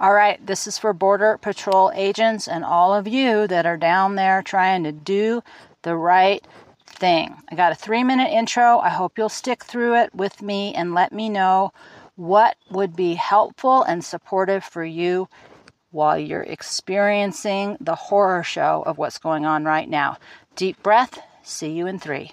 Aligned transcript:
All 0.00 0.12
right, 0.12 0.44
this 0.44 0.66
is 0.66 0.76
for 0.76 0.92
Border 0.92 1.38
Patrol 1.40 1.92
agents 1.94 2.48
and 2.48 2.64
all 2.64 2.92
of 2.92 3.06
you 3.06 3.46
that 3.46 3.64
are 3.64 3.76
down 3.76 4.16
there 4.16 4.42
trying 4.42 4.82
to 4.84 4.92
do 4.92 5.42
the 5.82 5.96
right 5.96 6.44
thing. 6.84 7.36
I 7.48 7.54
got 7.54 7.72
a 7.72 7.76
three 7.76 8.02
minute 8.02 8.30
intro. 8.32 8.80
I 8.80 8.88
hope 8.88 9.16
you'll 9.16 9.28
stick 9.28 9.64
through 9.64 9.96
it 9.96 10.14
with 10.14 10.42
me 10.42 10.74
and 10.74 10.94
let 10.94 11.12
me 11.12 11.28
know 11.28 11.72
what 12.16 12.56
would 12.70 12.96
be 12.96 13.14
helpful 13.14 13.82
and 13.84 14.04
supportive 14.04 14.64
for 14.64 14.84
you 14.84 15.28
while 15.92 16.18
you're 16.18 16.42
experiencing 16.42 17.76
the 17.80 17.94
horror 17.94 18.42
show 18.42 18.82
of 18.86 18.98
what's 18.98 19.18
going 19.18 19.46
on 19.46 19.64
right 19.64 19.88
now. 19.88 20.16
Deep 20.56 20.82
breath. 20.82 21.20
See 21.44 21.70
you 21.70 21.86
in 21.86 22.00
three. 22.00 22.32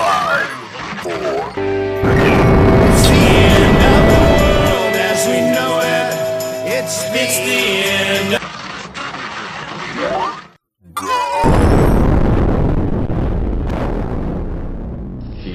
It's 0.00 1.04
the 3.06 3.26
end 3.56 3.80
of 3.90 4.02
the 4.10 4.20
world 4.40 4.94
as 4.96 5.20
we 5.26 5.38
know 5.54 5.72
it. 5.82 6.10
It's 6.72 6.96
it's 7.12 7.38
the 7.46 7.60
end. 7.86 8.30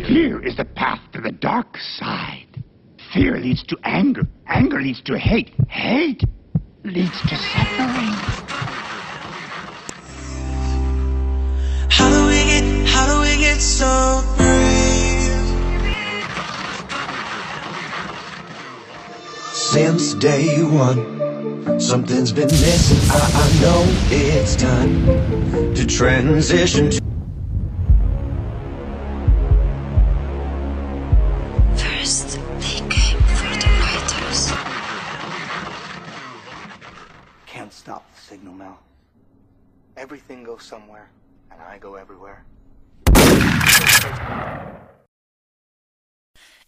Fear 0.07 0.45
is 0.45 0.55
the 0.57 0.65
path 0.65 0.99
to 1.13 1.21
the 1.21 1.31
dark 1.31 1.77
side. 1.77 2.63
Fear 3.13 3.39
leads 3.39 3.63
to 3.63 3.77
anger. 3.83 4.27
Anger 4.47 4.79
leads 4.79 5.01
to 5.03 5.17
hate. 5.17 5.53
Hate 5.69 6.23
leads 6.83 7.19
to 7.21 7.35
suffering. 7.35 8.45
Since 19.75 20.13
day 20.13 20.63
one, 20.63 21.81
something's 21.81 22.31
been 22.31 22.47
missing. 22.47 22.97
I, 23.11 23.19
I 23.43 23.61
know 23.61 23.83
it's 24.09 24.55
time 24.55 25.05
to 25.75 25.85
transition 25.85 26.91
to. 26.91 27.01
First, 31.75 32.39
they 32.61 32.87
came 32.87 33.19
for 33.19 33.51
the 33.59 33.67
writers. 33.81 34.53
Can't 37.45 37.73
stop 37.73 38.09
the 38.15 38.21
signal, 38.21 38.53
Mal. 38.53 38.79
Everything 39.97 40.45
goes 40.45 40.63
somewhere, 40.63 41.09
and 41.51 41.61
I 41.61 41.79
go 41.79 41.95
everywhere. 41.95 42.45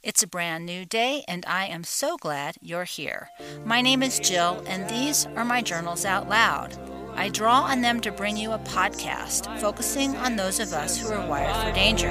It's 0.03 0.21
a 0.21 0.27
brand 0.27 0.65
new 0.65 0.85
day, 0.85 1.23
and 1.27 1.43
I 1.47 1.65
am 1.65 1.83
so 1.83 2.17
glad 2.17 2.55
you're 2.61 2.83
here. 2.83 3.29
My 3.65 3.81
name 3.81 4.03
is 4.03 4.19
Jill, 4.19 4.63
and 4.67 4.87
these 4.87 5.25
are 5.35 5.43
my 5.43 5.61
journals 5.61 6.05
out 6.05 6.29
loud. 6.29 6.77
I 7.15 7.29
draw 7.29 7.61
on 7.61 7.81
them 7.81 7.99
to 8.01 8.11
bring 8.11 8.37
you 8.37 8.51
a 8.51 8.59
podcast 8.59 9.59
focusing 9.59 10.15
on 10.15 10.35
those 10.35 10.59
of 10.59 10.71
us 10.71 10.99
who 10.99 11.09
are 11.09 11.27
wired 11.27 11.55
for 11.65 11.73
danger. 11.73 12.09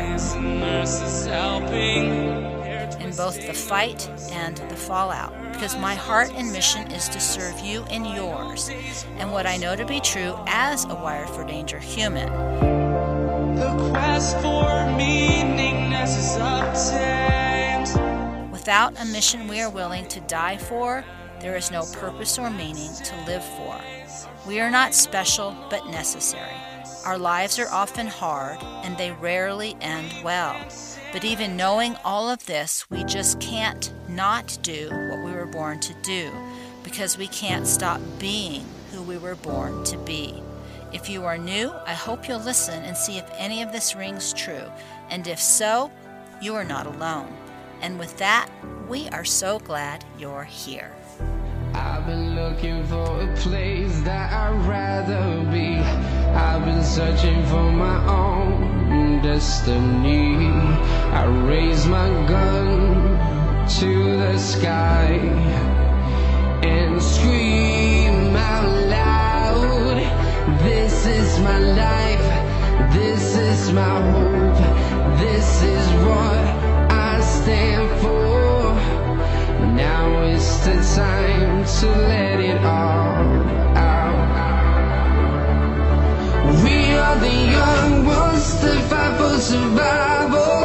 In 2.98 3.16
both 3.16 3.46
the 3.46 3.54
fight 3.54 4.10
and 4.32 4.56
the 4.68 4.76
fallout, 4.76 5.32
because 5.52 5.76
my 5.76 5.94
heart 5.94 6.32
and 6.34 6.50
mission 6.52 6.90
is 6.90 7.08
to 7.10 7.20
serve 7.20 7.60
you 7.60 7.84
and 7.84 8.04
yours, 8.04 8.68
and 9.18 9.30
what 9.30 9.46
I 9.46 9.56
know 9.56 9.76
to 9.76 9.86
be 9.86 10.00
true 10.00 10.36
as 10.48 10.84
a 10.86 10.94
wired 10.94 11.30
for 11.30 11.44
danger 11.44 11.78
human. 11.78 12.28
The 13.54 13.90
quest 13.90 14.36
for 14.38 14.90
meaningness 14.98 16.18
is. 16.18 17.45
Without 18.66 19.00
a 19.00 19.04
mission 19.04 19.46
we 19.46 19.60
are 19.60 19.70
willing 19.70 20.08
to 20.08 20.18
die 20.22 20.56
for, 20.56 21.04
there 21.38 21.54
is 21.54 21.70
no 21.70 21.84
purpose 21.92 22.36
or 22.36 22.50
meaning 22.50 22.90
to 23.04 23.24
live 23.24 23.44
for. 23.44 23.80
We 24.44 24.58
are 24.58 24.72
not 24.72 24.92
special, 24.92 25.54
but 25.70 25.86
necessary. 25.86 26.56
Our 27.04 27.16
lives 27.16 27.60
are 27.60 27.68
often 27.70 28.08
hard, 28.08 28.58
and 28.82 28.98
they 28.98 29.12
rarely 29.12 29.76
end 29.80 30.12
well. 30.24 30.56
But 31.12 31.24
even 31.24 31.56
knowing 31.56 31.94
all 32.04 32.28
of 32.28 32.44
this, 32.46 32.90
we 32.90 33.04
just 33.04 33.38
can't 33.38 33.92
not 34.08 34.58
do 34.62 34.88
what 34.90 35.24
we 35.24 35.30
were 35.30 35.46
born 35.46 35.78
to 35.78 35.94
do, 36.02 36.32
because 36.82 37.16
we 37.16 37.28
can't 37.28 37.68
stop 37.68 38.00
being 38.18 38.64
who 38.90 39.00
we 39.00 39.16
were 39.16 39.36
born 39.36 39.84
to 39.84 39.98
be. 39.98 40.42
If 40.92 41.08
you 41.08 41.24
are 41.24 41.38
new, 41.38 41.72
I 41.86 41.94
hope 41.94 42.26
you'll 42.26 42.40
listen 42.40 42.82
and 42.82 42.96
see 42.96 43.16
if 43.16 43.30
any 43.36 43.62
of 43.62 43.70
this 43.70 43.94
rings 43.94 44.32
true. 44.32 44.72
And 45.08 45.28
if 45.28 45.38
so, 45.38 45.92
you 46.42 46.56
are 46.56 46.64
not 46.64 46.88
alone. 46.88 47.32
And 47.82 47.98
with 47.98 48.16
that, 48.18 48.48
we 48.88 49.08
are 49.08 49.24
so 49.24 49.58
glad 49.58 50.04
you're 50.18 50.44
here. 50.44 50.94
I've 51.74 52.06
been 52.06 52.34
looking 52.34 52.84
for 52.86 53.20
a 53.20 53.34
place 53.36 54.00
that 54.02 54.32
I'd 54.32 54.66
rather 54.66 55.50
be. 55.50 55.76
I've 55.76 56.64
been 56.64 56.82
searching 56.82 57.44
for 57.46 57.70
my 57.70 57.98
own 58.06 59.22
destiny. 59.22 60.46
I 61.12 61.24
raise 61.46 61.86
my 61.86 62.08
gun 62.26 63.18
to 63.80 64.16
the 64.16 64.38
sky 64.38 65.18
and 66.62 67.02
scream 67.02 68.36
out 68.36 68.88
loud. 68.88 69.98
This 70.62 71.06
is 71.06 71.38
my 71.40 71.58
life. 71.58 72.92
This 72.94 73.36
is 73.36 73.72
my 73.72 74.00
hope. 74.12 75.18
This 75.18 75.62
is 75.62 75.86
what 76.06 76.45
stand 77.46 77.88
for. 78.00 78.74
Now 79.84 80.22
is 80.34 80.48
the 80.66 80.76
time 80.96 81.64
to 81.78 81.86
let 82.10 82.40
it 82.40 82.60
all 82.64 83.26
out. 83.76 84.18
We 86.64 86.78
are 87.04 87.18
the 87.26 87.36
young 87.58 87.92
ones 88.04 88.46
that 88.62 88.80
fight 88.90 89.12
for 89.18 89.36
survival. 89.50 90.56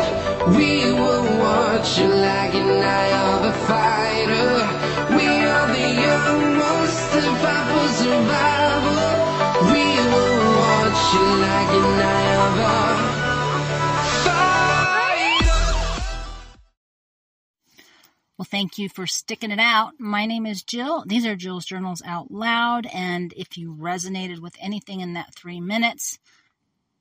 We 0.57 0.71
will 1.01 1.27
watch 1.45 1.99
you 1.99 2.09
like 2.29 2.53
an 2.61 2.69
eye 2.99 3.13
of 3.29 3.39
a 3.51 3.55
fighter. 3.69 4.51
We 5.17 5.27
are 5.53 5.67
the 5.77 5.87
young 6.07 6.41
ones 6.69 6.95
that 7.13 7.31
fight 7.43 7.65
for 7.71 7.87
survival. 8.01 9.03
We 9.73 9.85
will 10.13 10.39
watch 10.65 11.01
you 11.13 11.27
like 11.47 11.71
an 11.79 11.89
eye 12.15 12.31
of 12.45 12.53
a 12.69 12.90
Well, 18.41 18.47
thank 18.49 18.79
you 18.79 18.89
for 18.89 19.05
sticking 19.05 19.51
it 19.51 19.59
out. 19.59 19.99
My 19.99 20.25
name 20.25 20.47
is 20.47 20.63
Jill. 20.63 21.03
These 21.05 21.27
are 21.27 21.35
Jill's 21.35 21.63
Journals 21.63 22.01
Out 22.03 22.31
Loud. 22.31 22.87
And 22.91 23.31
if 23.37 23.55
you 23.55 23.75
resonated 23.79 24.39
with 24.39 24.55
anything 24.59 25.01
in 25.01 25.13
that 25.13 25.35
three 25.35 25.61
minutes, 25.61 26.17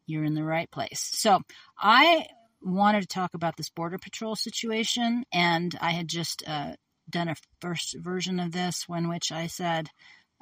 you're 0.05 0.25
in 0.25 0.35
the 0.35 0.45
right 0.45 0.71
place. 0.71 1.01
So 1.01 1.41
I 1.79 2.27
wanted 2.61 3.01
to 3.01 3.07
talk 3.07 3.33
about 3.33 3.57
this 3.57 3.71
Border 3.71 3.97
Patrol 3.97 4.37
situation. 4.37 5.25
And 5.33 5.75
I 5.81 5.93
had 5.93 6.09
just 6.09 6.47
uh, 6.47 6.75
done 7.09 7.29
a 7.29 7.37
first 7.63 7.97
version 7.99 8.39
of 8.39 8.53
this, 8.53 8.87
when 8.87 9.09
which 9.09 9.33
I 9.33 9.47
said, 9.47 9.89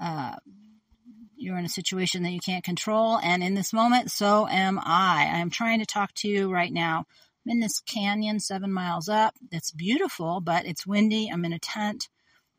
uh, 0.03 0.35
you're 1.37 1.59
in 1.59 1.65
a 1.65 1.69
situation 1.69 2.25
that 2.25 2.33
you 2.33 2.41
can't 2.41 2.65
control. 2.65 3.19
And 3.19 3.45
in 3.45 3.55
this 3.55 3.73
moment, 3.73 4.11
so 4.11 4.49
am 4.49 4.81
I. 4.81 5.31
I 5.33 5.39
am 5.39 5.51
trying 5.51 5.79
to 5.79 5.87
talk 5.87 6.13
to 6.15 6.29
you 6.29 6.53
right 6.53 6.73
now 6.73 7.07
I'm 7.49 7.53
in 7.53 7.61
this 7.61 7.81
canyon 7.81 8.41
seven 8.41 8.71
miles 8.71 9.09
up. 9.09 9.35
It's 9.51 9.71
beautiful, 9.71 10.43
but 10.43 10.67
it's 10.67 10.87
windy. 10.87 11.31
I'm 11.33 11.47
in 11.47 11.55
a 11.55 11.59
tent. 11.59 12.11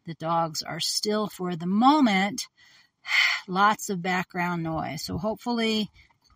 The 0.08 0.16
dogs 0.16 0.64
are 0.64 0.80
still 0.80 1.28
for 1.28 1.56
the 1.56 1.68
moment. 1.68 2.48
Lots 3.48 3.92
of 3.92 4.02
background 4.02 4.64
noise. 4.64 5.04
So 5.04 5.20
hopefully 5.20 5.92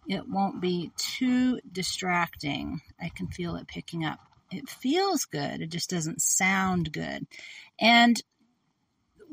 it 0.07 0.29
won't 0.29 0.61
be 0.61 0.91
too 0.97 1.61
distracting. 1.71 2.81
I 3.01 3.09
can 3.09 3.25
feel 3.25 3.55
it 3.55 3.67
picking 3.67 4.05
up. 4.05 4.19
It 4.51 4.69
feels 4.69 5.25
good. 5.25 5.61
It 5.61 5.71
just 5.71 5.89
doesn't 5.89 6.21
sound 6.21 6.91
good. 6.91 7.25
And 7.79 8.21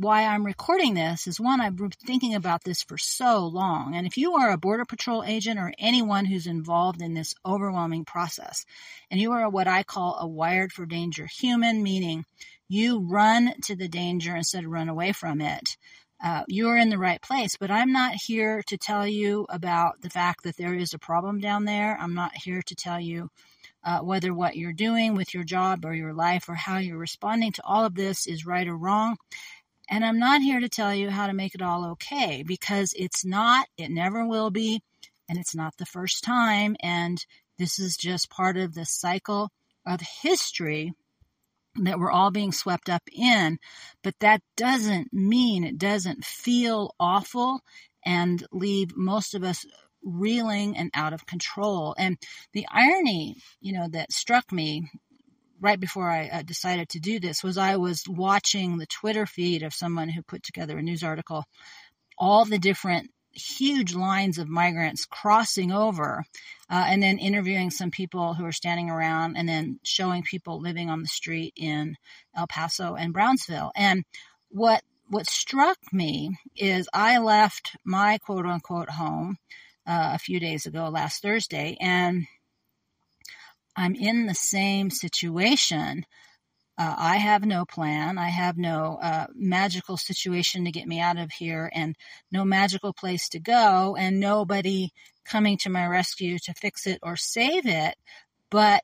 why 0.00 0.25
I'm 0.25 0.47
recording 0.47 0.94
this 0.94 1.26
is 1.26 1.38
one, 1.38 1.61
I've 1.61 1.76
been 1.76 1.91
thinking 1.91 2.35
about 2.35 2.64
this 2.64 2.82
for 2.82 2.97
so 2.97 3.47
long. 3.47 3.94
And 3.94 4.06
if 4.06 4.17
you 4.17 4.37
are 4.37 4.50
a 4.50 4.56
Border 4.56 4.87
Patrol 4.87 5.23
agent 5.23 5.61
or 5.61 5.75
anyone 5.79 6.25
who's 6.25 6.47
involved 6.47 7.02
in 7.02 7.12
this 7.12 7.35
overwhelming 7.44 8.06
process, 8.06 8.64
and 9.11 9.20
you 9.20 9.32
are 9.32 9.50
what 9.50 9.69
I 9.69 9.82
call 9.82 10.17
a 10.19 10.26
wired 10.26 10.73
for 10.73 10.87
danger 10.87 11.26
human, 11.26 11.82
meaning 11.82 12.25
you 12.67 13.00
run 13.00 13.52
to 13.64 13.76
the 13.76 13.88
danger 13.88 14.35
instead 14.35 14.64
of 14.64 14.70
run 14.70 14.88
away 14.88 15.12
from 15.12 15.43
it, 15.43 15.76
uh, 16.25 16.44
you're 16.49 16.79
in 16.79 16.88
the 16.88 16.99
right 16.99 17.20
place. 17.20 17.56
But 17.61 17.70
I'm 17.70 17.93
not 17.93 18.14
here 18.14 18.62
to 18.69 18.79
tell 18.79 19.06
you 19.06 19.47
about 19.50 20.00
the 20.00 20.11
fact 20.11 20.44
that 20.44 20.56
there 20.56 20.75
is 20.75 20.94
a 20.94 20.99
problem 20.99 21.41
down 21.41 21.67
there. 21.67 21.99
I'm 22.00 22.14
not 22.14 22.32
here 22.35 22.62
to 22.62 22.75
tell 22.75 23.00
you 23.00 23.29
uh, 23.85 24.00
whether 24.00 24.35
what 24.35 24.56
you're 24.56 24.73
doing 24.73 25.14
with 25.14 25.35
your 25.35 25.44
job 25.44 25.85
or 25.85 25.94
your 25.94 26.12
life 26.12 26.49
or 26.49 26.55
how 26.55 26.79
you're 26.79 26.99
responding 26.99 27.52
to 27.52 27.62
all 27.64 27.85
of 27.85 27.94
this 27.94 28.26
is 28.26 28.47
right 28.47 28.67
or 28.67 28.76
wrong. 28.76 29.17
And 29.90 30.04
I'm 30.04 30.20
not 30.20 30.40
here 30.40 30.60
to 30.60 30.69
tell 30.69 30.94
you 30.94 31.10
how 31.10 31.26
to 31.26 31.32
make 31.34 31.54
it 31.54 31.62
all 31.62 31.84
okay 31.92 32.44
because 32.46 32.94
it's 32.96 33.25
not, 33.25 33.66
it 33.76 33.90
never 33.90 34.25
will 34.26 34.50
be, 34.50 34.82
and 35.28 35.38
it's 35.38 35.54
not 35.54 35.76
the 35.76 35.87
first 35.87 36.22
time. 36.25 36.76
And 36.81 37.25
This 37.60 37.78
is 37.78 37.98
just 37.98 38.31
part 38.31 38.56
of 38.56 38.72
the 38.72 38.87
cycle 38.87 39.50
of 39.87 40.00
history 40.00 40.94
that 41.82 41.98
we're 41.98 42.10
all 42.10 42.31
being 42.31 42.52
swept 42.52 42.88
up 42.88 43.02
in. 43.12 43.58
But 44.02 44.14
that 44.20 44.40
doesn't 44.56 45.12
mean 45.12 45.62
it 45.62 45.76
doesn't 45.76 46.25
feel 46.25 46.94
awful 46.98 47.60
and 48.02 48.42
leave 48.50 48.96
most 48.96 49.34
of 49.34 49.44
us 49.44 49.66
reeling 50.02 50.75
and 50.75 50.90
out 50.94 51.12
of 51.12 51.26
control. 51.26 51.94
And 51.98 52.16
the 52.54 52.66
irony, 52.72 53.37
you 53.60 53.75
know, 53.75 53.88
that 53.90 54.10
struck 54.10 54.50
me 54.50 54.90
right 55.61 55.79
before 55.79 56.09
I 56.09 56.29
uh, 56.29 56.43
decided 56.43 56.89
to 56.91 57.01
do 57.01 57.21
this 57.21 57.43
was 57.43 57.59
I 57.59 57.77
was 57.77 58.05
watching 58.09 58.79
the 58.79 58.87
Twitter 58.87 59.27
feed 59.27 59.62
of 59.62 59.75
someone 59.75 60.09
who 60.09 60.23
put 60.23 60.43
together 60.43 60.79
a 60.79 60.83
news 60.83 61.03
article, 61.03 61.45
all 62.19 62.45
the 62.45 62.59
different 62.59 63.11
huge 63.33 63.95
lines 63.95 64.39
of 64.39 64.49
migrants 64.49 65.05
crossing 65.05 65.71
over 65.71 66.25
uh, 66.69 66.85
and 66.89 67.03
then 67.03 67.19
interviewing 67.19 67.71
some 67.71 67.91
people 67.91 68.35
who 68.35 68.45
are 68.45 68.53
standing 68.53 68.91
around 68.91 69.37
and 69.37 69.49
then 69.49 69.79
showing 69.85 70.23
people 70.23 70.61
living 70.61 70.91
on 70.91 71.01
the 71.03 71.09
street 71.09 71.53
in 71.57 71.97
El 72.37 72.47
Paso 72.47 72.95
and 72.97 73.12
Brownsville. 73.12 73.71
And 73.77 74.05
what 74.49 74.83
what 75.09 75.29
struck 75.29 75.79
me 75.93 76.37
is 76.57 76.89
I 76.93 77.19
left 77.19 77.77
my 77.85 78.19
quote 78.19 78.47
unquote 78.47 78.91
home 78.91 79.39
uh, 79.87 80.12
a 80.15 80.19
few 80.19 80.39
days 80.39 80.67
ago, 80.67 80.89
last 80.89 81.21
Thursday, 81.21 81.77
and 81.81 82.27
I'm 83.76 83.94
in 83.94 84.26
the 84.26 84.34
same 84.34 84.90
situation. 84.90 86.05
Uh, 86.78 86.94
I 86.96 87.17
have 87.17 87.44
no 87.44 87.64
plan. 87.64 88.17
I 88.17 88.28
have 88.28 88.56
no 88.56 88.99
uh, 89.02 89.26
magical 89.34 89.96
situation 89.96 90.64
to 90.64 90.70
get 90.70 90.88
me 90.88 90.99
out 90.99 91.19
of 91.19 91.31
here 91.31 91.70
and 91.75 91.94
no 92.32 92.44
magical 92.44 92.93
place 92.93 93.28
to 93.31 93.38
go 93.38 93.96
and 93.96 94.19
nobody 94.19 94.90
coming 95.25 95.58
to 95.58 95.70
my 95.70 95.87
rescue 95.87 96.38
to 96.38 96.55
fix 96.55 96.87
it 96.87 96.99
or 97.02 97.17
save 97.17 97.67
it. 97.67 97.96
But 98.50 98.82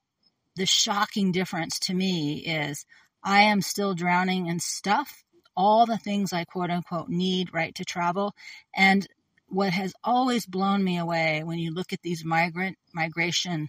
the 0.56 0.66
shocking 0.66 1.32
difference 1.32 1.78
to 1.80 1.94
me 1.94 2.38
is 2.38 2.84
I 3.22 3.42
am 3.42 3.62
still 3.62 3.94
drowning 3.94 4.46
in 4.46 4.60
stuff, 4.60 5.24
all 5.56 5.86
the 5.86 5.98
things 5.98 6.32
I 6.32 6.44
quote 6.44 6.70
unquote 6.70 7.08
need, 7.08 7.52
right, 7.52 7.74
to 7.76 7.84
travel. 7.84 8.34
And 8.74 9.06
what 9.48 9.72
has 9.72 9.94
always 10.04 10.44
blown 10.44 10.82
me 10.84 10.98
away 10.98 11.42
when 11.44 11.58
you 11.58 11.72
look 11.72 11.92
at 11.92 12.02
these 12.02 12.24
migrant 12.24 12.76
migration 12.94 13.68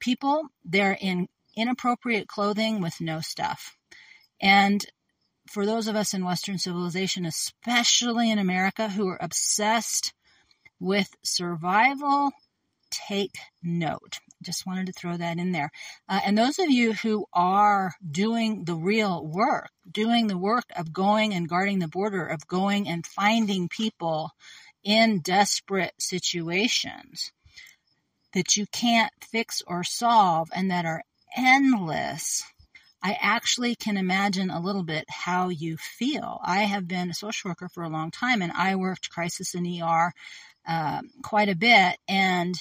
people, 0.00 0.48
they're 0.64 0.98
in 1.00 1.28
inappropriate 1.56 2.28
clothing 2.28 2.80
with 2.80 3.00
no 3.00 3.20
stuff. 3.20 3.76
And 4.40 4.84
for 5.50 5.64
those 5.64 5.88
of 5.88 5.96
us 5.96 6.12
in 6.12 6.24
Western 6.24 6.58
civilization, 6.58 7.24
especially 7.24 8.30
in 8.30 8.38
America, 8.38 8.88
who 8.88 9.08
are 9.08 9.18
obsessed 9.20 10.12
with 10.78 11.08
survival, 11.24 12.30
take 12.90 13.36
note. 13.62 14.18
Just 14.42 14.66
wanted 14.66 14.86
to 14.86 14.92
throw 14.92 15.16
that 15.16 15.38
in 15.38 15.52
there. 15.52 15.70
Uh, 16.08 16.20
and 16.24 16.36
those 16.36 16.58
of 16.58 16.70
you 16.70 16.92
who 16.92 17.24
are 17.32 17.92
doing 18.08 18.64
the 18.64 18.74
real 18.74 19.26
work, 19.26 19.70
doing 19.90 20.26
the 20.26 20.38
work 20.38 20.64
of 20.76 20.92
going 20.92 21.32
and 21.32 21.48
guarding 21.48 21.78
the 21.78 21.88
border, 21.88 22.26
of 22.26 22.46
going 22.46 22.86
and 22.88 23.06
finding 23.06 23.68
people 23.68 24.30
in 24.84 25.20
desperate 25.20 25.94
situations 25.98 27.32
that 28.36 28.54
you 28.54 28.66
can't 28.66 29.12
fix 29.22 29.62
or 29.66 29.82
solve 29.82 30.50
and 30.54 30.70
that 30.70 30.84
are 30.84 31.02
endless, 31.34 32.44
I 33.02 33.16
actually 33.18 33.74
can 33.74 33.96
imagine 33.96 34.50
a 34.50 34.60
little 34.60 34.82
bit 34.82 35.06
how 35.08 35.48
you 35.48 35.78
feel. 35.78 36.38
I 36.44 36.58
have 36.58 36.86
been 36.86 37.08
a 37.08 37.14
social 37.14 37.48
worker 37.48 37.70
for 37.72 37.82
a 37.82 37.88
long 37.88 38.10
time 38.10 38.42
and 38.42 38.52
I 38.52 38.76
worked 38.76 39.08
crisis 39.08 39.54
in 39.54 39.64
ER 39.64 40.12
uh, 40.68 41.00
quite 41.22 41.48
a 41.48 41.56
bit. 41.56 41.96
And, 42.06 42.54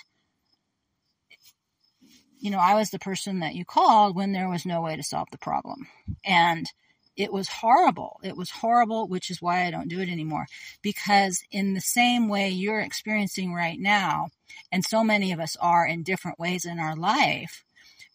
you 2.39 2.51
know, 2.51 2.59
I 2.59 2.75
was 2.75 2.89
the 2.89 2.99
person 2.99 3.41
that 3.41 3.55
you 3.55 3.65
called 3.65 4.15
when 4.15 4.31
there 4.31 4.47
was 4.47 4.65
no 4.65 4.79
way 4.79 4.95
to 4.95 5.03
solve 5.03 5.27
the 5.33 5.37
problem. 5.37 5.87
And 6.23 6.67
it 7.15 7.31
was 7.31 7.47
horrible. 7.47 8.19
It 8.23 8.35
was 8.35 8.49
horrible, 8.49 9.07
which 9.07 9.29
is 9.29 9.41
why 9.41 9.65
I 9.65 9.71
don't 9.71 9.87
do 9.87 9.99
it 10.01 10.09
anymore. 10.09 10.47
Because 10.81 11.43
in 11.51 11.73
the 11.73 11.81
same 11.81 12.27
way 12.27 12.49
you're 12.49 12.81
experiencing 12.81 13.53
right 13.53 13.79
now, 13.79 14.29
and 14.71 14.83
so 14.83 15.03
many 15.03 15.31
of 15.31 15.39
us 15.39 15.55
are 15.57 15.85
in 15.85 16.03
different 16.03 16.39
ways 16.39 16.65
in 16.65 16.79
our 16.79 16.95
life, 16.95 17.63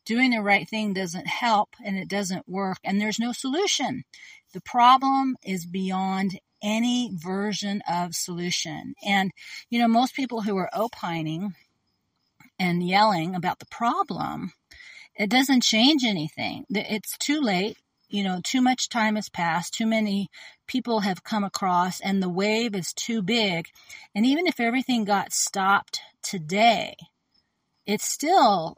doing 0.05 0.31
the 0.31 0.43
right 0.43 0.69
thing 0.69 0.93
doesn't 0.93 1.27
help 1.27 1.71
and 1.85 1.97
it 1.97 2.09
doesn't 2.09 2.49
work 2.49 2.79
and 2.85 3.01
there's 3.01 3.19
no 3.19 3.33
solution. 3.33 4.05
The 4.53 4.61
problem 4.61 5.37
is 5.45 5.67
beyond 5.67 6.41
any 6.63 7.11
version 7.15 7.83
of 7.89 8.15
solution. 8.15 8.95
And, 9.07 9.31
you 9.71 9.79
know, 9.79 9.89
most 9.89 10.15
people 10.15 10.43
who 10.43 10.57
are 10.57 10.71
opining 10.75 11.55
and 12.59 12.87
yelling 12.87 13.35
about 13.35 13.61
the 13.61 13.67
problem, 13.67 14.53
it 15.15 15.31
doesn't 15.31 15.63
change 15.63 16.05
anything. 16.05 16.67
It's 16.71 17.17
too 17.17 17.41
late 17.41 17.79
you 18.11 18.25
know, 18.25 18.41
too 18.43 18.61
much 18.61 18.89
time 18.89 19.15
has 19.15 19.29
passed, 19.29 19.75
too 19.75 19.87
many 19.87 20.29
people 20.67 21.01
have 21.01 21.25
come 21.25 21.45
across, 21.45 22.01
and 22.01 22.23
the 22.23 22.29
wave 22.29 22.75
is 22.75 22.93
too 22.93 23.23
big. 23.23 23.69
And 24.15 24.27
even 24.27 24.47
if 24.47 24.61
everything 24.61 25.05
got 25.05 25.33
stopped 25.33 26.01
today, 26.23 26.97
it's 27.87 28.05
still 28.07 28.77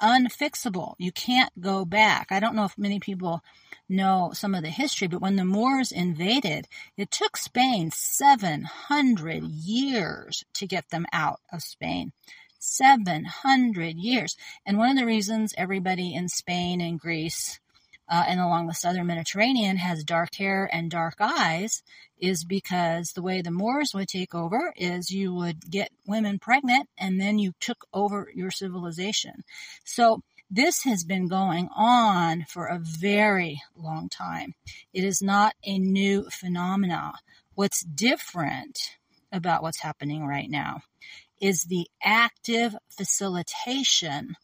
unfixable. 0.00 0.94
You 0.98 1.12
can't 1.12 1.52
go 1.60 1.84
back. 1.84 2.28
I 2.30 2.40
don't 2.40 2.54
know 2.54 2.64
if 2.64 2.76
many 2.76 2.98
people 3.00 3.42
know 3.88 4.32
some 4.34 4.54
of 4.54 4.62
the 4.62 4.70
history, 4.70 5.08
but 5.08 5.20
when 5.20 5.36
the 5.36 5.44
Moors 5.44 5.92
invaded, 5.92 6.66
it 6.96 7.10
took 7.10 7.36
Spain 7.36 7.90
700 7.90 9.42
years 9.44 10.44
to 10.54 10.66
get 10.66 10.90
them 10.90 11.06
out 11.12 11.40
of 11.52 11.62
Spain. 11.62 12.12
700 12.58 13.96
years. 13.96 14.36
And 14.64 14.78
one 14.78 14.90
of 14.90 14.96
the 14.96 15.06
reasons 15.06 15.54
everybody 15.56 16.14
in 16.14 16.28
Spain 16.28 16.80
and 16.80 16.98
Greece 16.98 17.60
uh, 18.08 18.24
and 18.26 18.40
along 18.40 18.66
the 18.66 18.74
southern 18.74 19.06
Mediterranean 19.06 19.76
has 19.78 20.04
dark 20.04 20.34
hair 20.34 20.68
and 20.72 20.90
dark 20.90 21.16
eyes 21.20 21.82
is 22.18 22.44
because 22.44 23.10
the 23.10 23.22
way 23.22 23.40
the 23.42 23.50
Moors 23.50 23.92
would 23.94 24.08
take 24.08 24.34
over 24.34 24.72
is 24.76 25.10
you 25.10 25.34
would 25.34 25.70
get 25.70 25.90
women 26.06 26.38
pregnant 26.38 26.88
and 26.98 27.20
then 27.20 27.38
you 27.38 27.52
took 27.60 27.86
over 27.92 28.30
your 28.34 28.50
civilization. 28.50 29.44
So 29.84 30.22
this 30.50 30.84
has 30.84 31.04
been 31.04 31.28
going 31.28 31.68
on 31.74 32.44
for 32.48 32.66
a 32.66 32.78
very 32.78 33.60
long 33.76 34.08
time. 34.08 34.54
It 34.92 35.04
is 35.04 35.22
not 35.22 35.54
a 35.64 35.78
new 35.78 36.28
phenomena. 36.30 37.14
What's 37.54 37.82
different 37.84 38.78
about 39.32 39.62
what's 39.62 39.80
happening 39.80 40.26
right 40.26 40.48
now 40.48 40.82
is 41.40 41.64
the 41.64 41.88
active 42.02 42.76
facilitation 42.88 44.36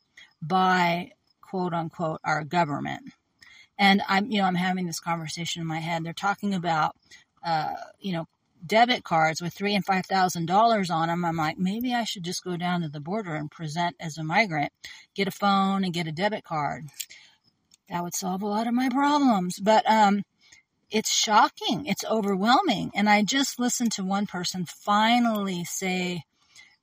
by 0.42 1.12
quote 1.40 1.72
unquote 1.72 2.20
our 2.24 2.44
government 2.44 3.12
and 3.80 4.02
I'm, 4.06 4.30
you 4.30 4.42
know, 4.42 4.46
I'm 4.46 4.54
having 4.54 4.86
this 4.86 5.00
conversation 5.00 5.62
in 5.62 5.66
my 5.66 5.78
head. 5.78 6.04
They're 6.04 6.12
talking 6.12 6.52
about, 6.54 6.94
uh, 7.42 7.72
you 7.98 8.12
know, 8.12 8.26
debit 8.64 9.04
cards 9.04 9.40
with 9.40 9.54
three 9.54 9.74
and 9.74 9.84
five 9.84 10.04
thousand 10.04 10.46
dollars 10.46 10.90
on 10.90 11.08
them. 11.08 11.24
I'm 11.24 11.36
like, 11.36 11.58
maybe 11.58 11.94
I 11.94 12.04
should 12.04 12.22
just 12.22 12.44
go 12.44 12.58
down 12.58 12.82
to 12.82 12.88
the 12.88 13.00
border 13.00 13.34
and 13.34 13.50
present 13.50 13.96
as 13.98 14.18
a 14.18 14.22
migrant, 14.22 14.70
get 15.14 15.28
a 15.28 15.32
phone 15.32 15.82
and 15.82 15.94
get 15.94 16.06
a 16.06 16.12
debit 16.12 16.44
card. 16.44 16.88
That 17.88 18.04
would 18.04 18.14
solve 18.14 18.42
a 18.42 18.46
lot 18.46 18.66
of 18.66 18.74
my 18.74 18.90
problems. 18.90 19.58
But 19.58 19.90
um, 19.90 20.24
it's 20.90 21.10
shocking. 21.10 21.86
It's 21.86 22.04
overwhelming. 22.04 22.90
And 22.94 23.08
I 23.08 23.22
just 23.22 23.58
listened 23.58 23.92
to 23.92 24.04
one 24.04 24.26
person 24.26 24.66
finally 24.66 25.64
say 25.64 26.24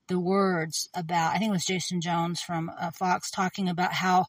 the 0.07 0.19
words 0.19 0.89
about. 0.95 1.35
I 1.35 1.37
think 1.37 1.49
it 1.49 1.53
was 1.53 1.65
Jason 1.65 2.01
Jones 2.01 2.41
from 2.41 2.71
uh, 2.79 2.89
Fox 2.89 3.29
talking 3.29 3.69
about 3.69 3.93
how 3.93 4.25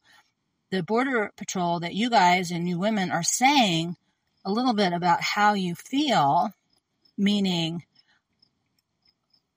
the 0.71 0.83
Border 0.83 1.31
Patrol 1.35 1.79
that 1.79 1.95
you 1.95 2.09
guys 2.09 2.51
and 2.51 2.67
you 2.67 2.77
women 2.77 3.11
are 3.11 3.23
saying 3.23 3.95
a 4.45 4.51
little 4.51 4.73
bit 4.73 4.93
about 4.93 5.21
how 5.21 5.53
you 5.53 5.75
feel, 5.75 6.53
meaning, 7.17 7.83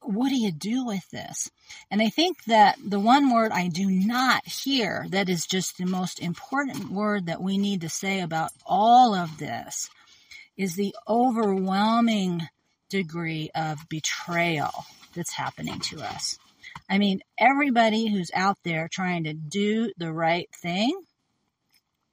what 0.01 0.31
do 0.31 0.37
you 0.37 0.51
do 0.51 0.85
with 0.85 1.09
this? 1.11 1.51
And 1.91 2.03
I 2.03 2.09
think 2.09 2.45
that 2.45 2.77
the 2.85 3.01
one 3.01 3.33
word 3.33 3.53
I 3.53 3.69
do 3.69 3.91
not 3.91 4.47
hear 4.47 5.07
that 5.11 5.29
is 5.29 5.47
just 5.47 5.79
the 5.79 5.87
most 5.87 6.21
important 6.21 6.91
word 6.91 7.27
that 7.27 7.41
we 7.41 7.59
need 7.59 7.83
to 7.83 7.89
say 7.89 8.21
about 8.21 8.51
all 8.67 9.15
of 9.15 9.39
this 9.39 9.89
is 10.57 10.75
the 10.75 10.95
overwhelming 11.09 12.49
degree 12.89 13.51
of 13.55 13.89
betrayal 13.89 14.85
that's 15.15 15.33
happening 15.33 15.81
to 15.81 16.01
us. 16.03 16.39
I 16.89 16.99
mean, 16.99 17.21
everybody 17.39 18.09
who's 18.09 18.31
out 18.35 18.59
there 18.65 18.89
trying 18.89 19.25
to 19.25 19.33
do 19.33 19.93
the 19.97 20.13
right 20.13 20.49
thing, 20.55 20.93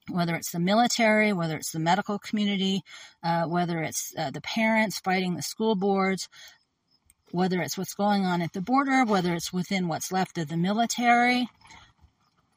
whether 0.10 0.36
it's 0.36 0.52
the 0.52 0.60
military, 0.60 1.34
whether 1.34 1.56
it's 1.58 1.72
the 1.72 1.80
medical 1.80 2.20
community, 2.20 2.82
uh, 3.24 3.46
whether 3.46 3.82
it's 3.82 4.14
uh, 4.18 4.32
the 4.32 4.42
parents 4.42 5.00
fighting 5.00 5.36
the 5.36 5.42
school 5.42 5.76
boards, 5.76 6.28
whether 7.32 7.62
it's 7.62 7.78
what's 7.78 7.94
going 7.94 8.26
on 8.26 8.42
at 8.42 8.54
the 8.54 8.62
border, 8.62 9.06
whether 9.06 9.34
it's 9.34 9.54
within 9.54 9.88
what's 9.88 10.12
left 10.12 10.38
of 10.38 10.48
the 10.48 10.58
military, 10.58 11.48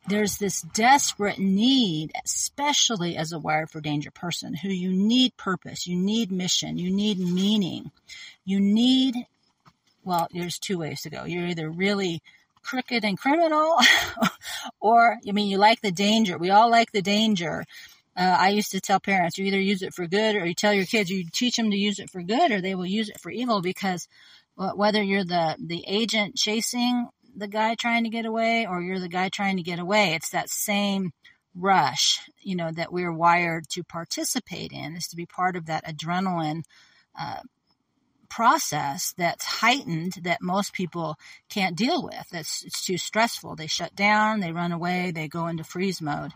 there's 0.08 0.38
this 0.38 0.62
desperate 0.62 1.38
need, 1.38 2.10
especially 2.24 3.16
as 3.16 3.32
a 3.32 3.38
wired 3.38 3.70
for 3.70 3.80
danger 3.80 4.10
person, 4.10 4.54
who 4.54 4.68
you 4.68 4.92
need 4.92 5.36
purpose, 5.36 5.86
you 5.86 5.96
need 5.96 6.32
mission, 6.32 6.76
you 6.76 6.90
need 6.90 7.18
meaning, 7.18 7.92
you 8.44 8.58
need 8.58 9.14
well, 10.04 10.28
there's 10.32 10.58
two 10.58 10.78
ways 10.78 11.02
to 11.02 11.10
go. 11.10 11.24
You're 11.24 11.46
either 11.46 11.70
really 11.70 12.22
crooked 12.62 13.04
and 13.04 13.18
criminal, 13.18 13.76
or 14.80 15.18
I 15.26 15.32
mean, 15.32 15.48
you 15.48 15.58
like 15.58 15.80
the 15.80 15.92
danger. 15.92 16.38
We 16.38 16.50
all 16.50 16.70
like 16.70 16.92
the 16.92 17.02
danger. 17.02 17.64
Uh, 18.16 18.36
I 18.38 18.50
used 18.50 18.70
to 18.72 18.80
tell 18.80 19.00
parents, 19.00 19.38
you 19.38 19.46
either 19.46 19.60
use 19.60 19.82
it 19.82 19.94
for 19.94 20.06
good, 20.06 20.36
or 20.36 20.44
you 20.44 20.54
tell 20.54 20.74
your 20.74 20.84
kids, 20.84 21.10
you 21.10 21.24
teach 21.32 21.56
them 21.56 21.70
to 21.70 21.76
use 21.76 21.98
it 21.98 22.10
for 22.10 22.22
good, 22.22 22.52
or 22.52 22.60
they 22.60 22.74
will 22.74 22.86
use 22.86 23.08
it 23.08 23.20
for 23.20 23.30
evil. 23.30 23.62
Because 23.62 24.06
whether 24.56 25.02
you're 25.02 25.24
the 25.24 25.56
the 25.58 25.84
agent 25.86 26.36
chasing 26.36 27.08
the 27.34 27.48
guy 27.48 27.74
trying 27.74 28.04
to 28.04 28.10
get 28.10 28.26
away, 28.26 28.66
or 28.66 28.82
you're 28.82 29.00
the 29.00 29.08
guy 29.08 29.28
trying 29.28 29.56
to 29.56 29.62
get 29.62 29.78
away, 29.78 30.14
it's 30.14 30.30
that 30.30 30.50
same 30.50 31.12
rush, 31.54 32.18
you 32.40 32.56
know, 32.56 32.70
that 32.70 32.92
we're 32.92 33.12
wired 33.12 33.68
to 33.70 33.82
participate 33.84 34.72
in, 34.72 34.96
is 34.96 35.06
to 35.08 35.16
be 35.16 35.26
part 35.26 35.56
of 35.56 35.66
that 35.66 35.84
adrenaline. 35.86 36.62
Uh, 37.18 37.40
process 38.32 39.12
that's 39.18 39.44
heightened 39.44 40.14
that 40.22 40.40
most 40.40 40.72
people 40.72 41.16
can't 41.50 41.76
deal 41.76 42.02
with. 42.02 42.26
That's 42.32 42.64
it's 42.64 42.84
too 42.84 42.96
stressful. 42.96 43.56
They 43.56 43.66
shut 43.66 43.94
down, 43.94 44.40
they 44.40 44.52
run 44.52 44.72
away, 44.72 45.10
they 45.10 45.28
go 45.28 45.48
into 45.48 45.64
freeze 45.64 46.00
mode. 46.00 46.32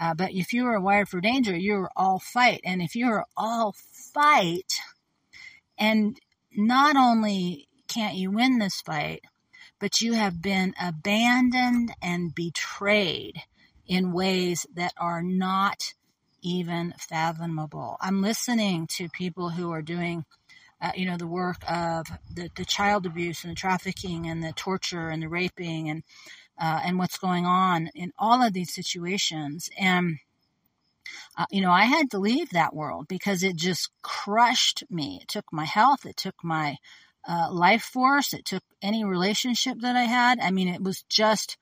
Uh, 0.00 0.14
but 0.14 0.32
if 0.32 0.52
you 0.52 0.66
are 0.66 0.80
wired 0.80 1.08
for 1.08 1.20
danger, 1.20 1.56
you're 1.56 1.90
all 1.94 2.18
fight. 2.18 2.60
And 2.64 2.82
if 2.82 2.96
you're 2.96 3.24
all 3.36 3.76
fight, 4.12 4.72
and 5.78 6.18
not 6.52 6.96
only 6.96 7.68
can't 7.86 8.16
you 8.16 8.32
win 8.32 8.58
this 8.58 8.80
fight, 8.80 9.22
but 9.78 10.00
you 10.00 10.14
have 10.14 10.42
been 10.42 10.74
abandoned 10.80 11.92
and 12.02 12.34
betrayed 12.34 13.42
in 13.86 14.12
ways 14.12 14.66
that 14.74 14.92
are 14.98 15.22
not 15.22 15.94
even 16.42 16.94
fathomable. 16.98 17.96
I'm 18.00 18.22
listening 18.22 18.88
to 18.88 19.08
people 19.08 19.50
who 19.50 19.70
are 19.70 19.82
doing 19.82 20.24
uh, 20.80 20.92
you 20.94 21.06
know, 21.06 21.16
the 21.16 21.26
work 21.26 21.56
of 21.68 22.06
the, 22.32 22.50
the 22.56 22.64
child 22.64 23.06
abuse 23.06 23.42
and 23.42 23.50
the 23.50 23.56
trafficking 23.56 24.26
and 24.26 24.42
the 24.42 24.52
torture 24.52 25.08
and 25.08 25.22
the 25.22 25.28
raping 25.28 25.88
and 25.90 26.02
uh, 26.60 26.80
and 26.84 26.98
what's 26.98 27.18
going 27.18 27.46
on 27.46 27.88
in 27.94 28.12
all 28.18 28.42
of 28.42 28.52
these 28.52 28.74
situations. 28.74 29.70
And 29.78 30.18
uh, 31.36 31.46
you 31.50 31.60
know, 31.60 31.70
I 31.70 31.84
had 31.84 32.10
to 32.10 32.18
leave 32.18 32.50
that 32.50 32.74
world 32.74 33.06
because 33.08 33.42
it 33.42 33.56
just 33.56 33.90
crushed 34.02 34.84
me. 34.90 35.20
It 35.22 35.28
took 35.28 35.46
my 35.52 35.64
health. 35.64 36.04
It 36.04 36.16
took 36.16 36.42
my 36.42 36.76
uh, 37.26 37.48
life 37.50 37.82
force. 37.82 38.32
It 38.32 38.44
took 38.44 38.62
any 38.82 39.04
relationship 39.04 39.78
that 39.80 39.96
I 39.96 40.04
had. 40.04 40.38
I 40.40 40.50
mean, 40.50 40.68
it 40.68 40.82
was 40.82 41.04
just 41.08 41.56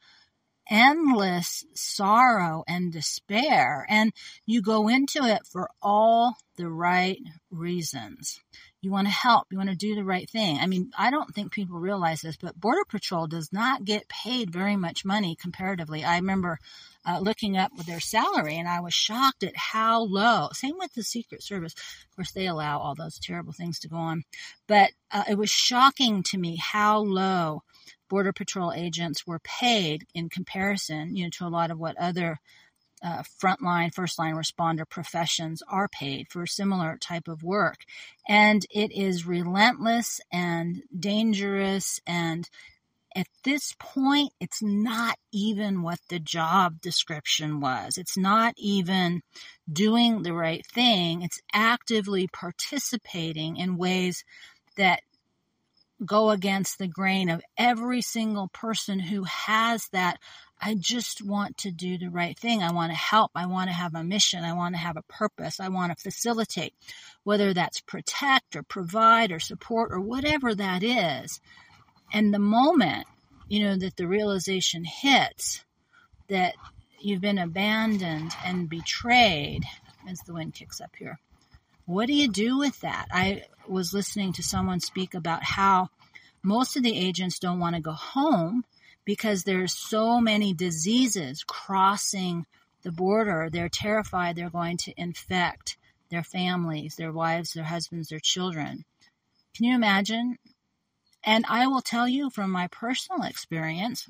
endless 0.69 1.65
sorrow 1.75 2.65
and 2.67 2.93
despair. 2.93 3.87
And 3.89 4.13
you 4.45 4.63
go 4.63 4.89
into 4.89 5.25
it 5.25 5.47
for 5.47 5.69
all 5.83 6.37
the 6.57 6.69
right 6.69 7.21
reasons. 7.51 8.41
You 8.81 8.91
want 8.91 9.09
to 9.09 9.13
help. 9.13 9.49
You 9.51 9.59
want 9.59 9.71
to 9.71 9.77
do 9.77 9.95
the 9.95 10.05
right 10.05 10.29
thing. 10.31 10.59
I 10.59 10.67
mean, 10.67 10.91
I 10.97 11.11
don't 11.11 11.35
think 11.35 11.53
people 11.53 11.79
realize 11.79 12.21
this, 12.21 12.37
but 12.37 12.61
Border 12.61 12.85
Patrol 12.89 13.27
does 13.27 13.53
not 13.53 13.85
get 13.85 14.09
paid 14.09 14.53
very 14.53 14.77
much 14.77 15.05
money 15.05 15.37
comparatively. 15.41 16.05
I 16.05 16.17
remember 16.17 16.59
uh, 17.05 17.19
looking 17.21 17.57
up 17.57 17.73
their 17.77 18.01
salary 18.01 18.57
and 18.57 18.69
I 18.69 18.81
was 18.81 18.95
shocked 18.95 19.43
at 19.43 19.57
how 19.57 20.03
low. 20.03 20.49
Same 20.53 20.77
with 20.79 20.93
the 20.95 21.03
Secret 21.03 21.43
Service. 21.43 21.73
Of 21.73 22.17
course, 22.17 22.33
they 22.33 22.47
allow 22.47 22.79
all 22.79 22.95
those 22.95 23.19
terrible 23.19 23.53
things 23.53 23.81
to 23.81 23.89
go 23.89 23.97
on. 23.97 24.25
But 24.67 24.91
uh, 25.11 25.25
it 25.29 25.39
was 25.39 25.51
shocking 25.51 26.23
to 26.25 26.39
me 26.39 26.57
how 26.57 26.99
low 26.99 27.63
Border 28.09 28.33
Patrol 28.33 28.73
agents 28.73 29.26
were 29.26 29.40
paid 29.40 30.07
in 30.14 30.28
comparison, 30.28 31.16
you 31.16 31.25
know, 31.25 31.31
to 31.35 31.47
a 31.47 31.49
lot 31.49 31.71
of 31.71 31.78
what 31.78 31.97
other 31.99 32.38
uh, 33.02 33.23
frontline, 33.43 33.95
first 33.95 34.19
line 34.19 34.35
responder 34.35 34.88
professions 34.88 35.62
are 35.69 35.88
paid 35.88 36.28
for 36.31 36.47
similar 36.47 36.97
type 37.00 37.28
of 37.28 37.43
work. 37.43 37.76
And 38.28 38.64
it 38.71 38.93
is 38.93 39.26
relentless 39.26 40.21
and 40.33 40.83
dangerous. 40.99 42.00
And 42.07 42.49
at 43.14 43.28
this 43.45 43.75
point, 43.78 44.33
it's 44.40 44.62
not 44.62 45.19
even 45.33 45.83
what 45.83 46.00
the 46.09 46.19
job 46.19 46.81
description 46.81 47.61
was. 47.61 47.97
It's 47.97 48.16
not 48.16 48.55
even 48.57 49.23
doing 49.71 50.23
the 50.23 50.35
right 50.35 50.64
thing. 50.66 51.23
It's 51.23 51.40
actively 51.52 52.28
participating 52.28 53.57
in 53.57 53.78
ways 53.78 54.25
that 54.76 55.00
go 56.05 56.31
against 56.31 56.79
the 56.79 56.88
grain 56.88 57.29
of 57.29 57.43
every 57.57 58.03
single 58.03 58.49
person 58.49 58.99
who 58.99 59.25
has 59.25 59.88
that 59.93 60.19
I 60.61 60.75
just 60.75 61.23
want 61.23 61.59
to 61.59 61.71
do 61.71 61.99
the 61.99 62.09
right 62.09 62.38
thing. 62.38 62.62
I 62.62 62.73
want 62.73 62.91
to 62.91 62.97
help. 62.97 63.33
I 63.35 63.47
want 63.47 63.69
to 63.69 63.75
have 63.75 63.95
a 63.95 64.03
mission. 64.03 64.43
I 64.43 64.55
want 64.55 64.75
to 64.75 64.81
have 64.81 64.97
a 64.97 65.03
purpose. 65.03 65.61
I 65.61 65.69
want 65.69 65.97
to 65.97 66.03
facilitate, 66.03 66.75
whether 67.25 67.53
that's 67.53 67.81
protect 67.81 68.57
or 68.57 68.62
provide 68.62 69.33
or 69.33 69.41
support 69.41 69.93
or 69.93 70.00
whatever 70.00 70.55
that 70.55 70.83
is. 70.83 71.41
And 72.12 72.33
the 72.33 72.38
moment, 72.38 73.07
you 73.49 73.65
know, 73.65 73.76
that 73.76 73.97
the 73.97 74.09
realization 74.09 74.85
hits 74.85 75.65
that 76.29 76.55
you've 77.00 77.21
been 77.21 77.38
abandoned 77.38 78.33
and 78.45 78.69
betrayed 78.69 79.62
as 80.09 80.21
the 80.21 80.33
wind 80.33 80.55
kicks 80.55 80.81
up 80.81 80.97
here, 80.97 81.19
what 81.85 82.07
do 82.07 82.15
you 82.15 82.29
do 82.29 82.59
with 82.59 82.81
that? 82.81 83.07
I 83.12 83.45
was 83.71 83.95
listening 83.95 84.33
to 84.35 84.43
someone 84.43 84.81
speak 84.81 85.15
about 85.15 85.43
how 85.43 85.91
most 86.43 86.77
of 86.77 86.83
the 86.83 86.97
agents 86.97 87.39
don't 87.39 87.59
want 87.61 87.75
to 87.75 87.83
go 87.83 87.93
home 87.93 88.65
because 89.05 89.45
there's 89.45 89.73
so 89.73 90.21
many 90.21 90.53
diseases 90.53 91.45
crossing 91.45 92.47
the 92.83 92.93
border. 92.93 93.49
They're 93.51 93.69
terrified 93.69 94.37
they're 94.37 94.51
going 94.51 94.77
to 94.79 94.95
infect 94.97 95.77
their 96.11 96.23
families, 96.23 96.97
their 96.97 97.13
wives, 97.13 97.53
their 97.53 97.65
husbands, 97.65 98.09
their 98.09 98.21
children. 98.21 98.85
Can 99.55 99.65
you 99.65 99.75
imagine? 99.75 100.39
And 101.25 101.45
I 101.49 101.67
will 101.67 101.81
tell 101.81 102.07
you 102.07 102.31
from 102.31 102.51
my 102.51 102.69
personal 102.69 103.23
experience, 103.23 104.09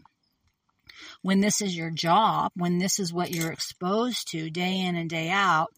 when 1.22 1.40
this 1.40 1.60
is 1.60 1.76
your 1.76 1.90
job, 1.90 2.52
when 2.54 2.78
this 2.78 2.98
is 2.98 3.12
what 3.12 3.30
you're 3.30 3.52
exposed 3.52 4.28
to 4.28 4.50
day 4.50 4.80
in 4.80 4.96
and 4.96 5.08
day 5.08 5.30
out, 5.30 5.72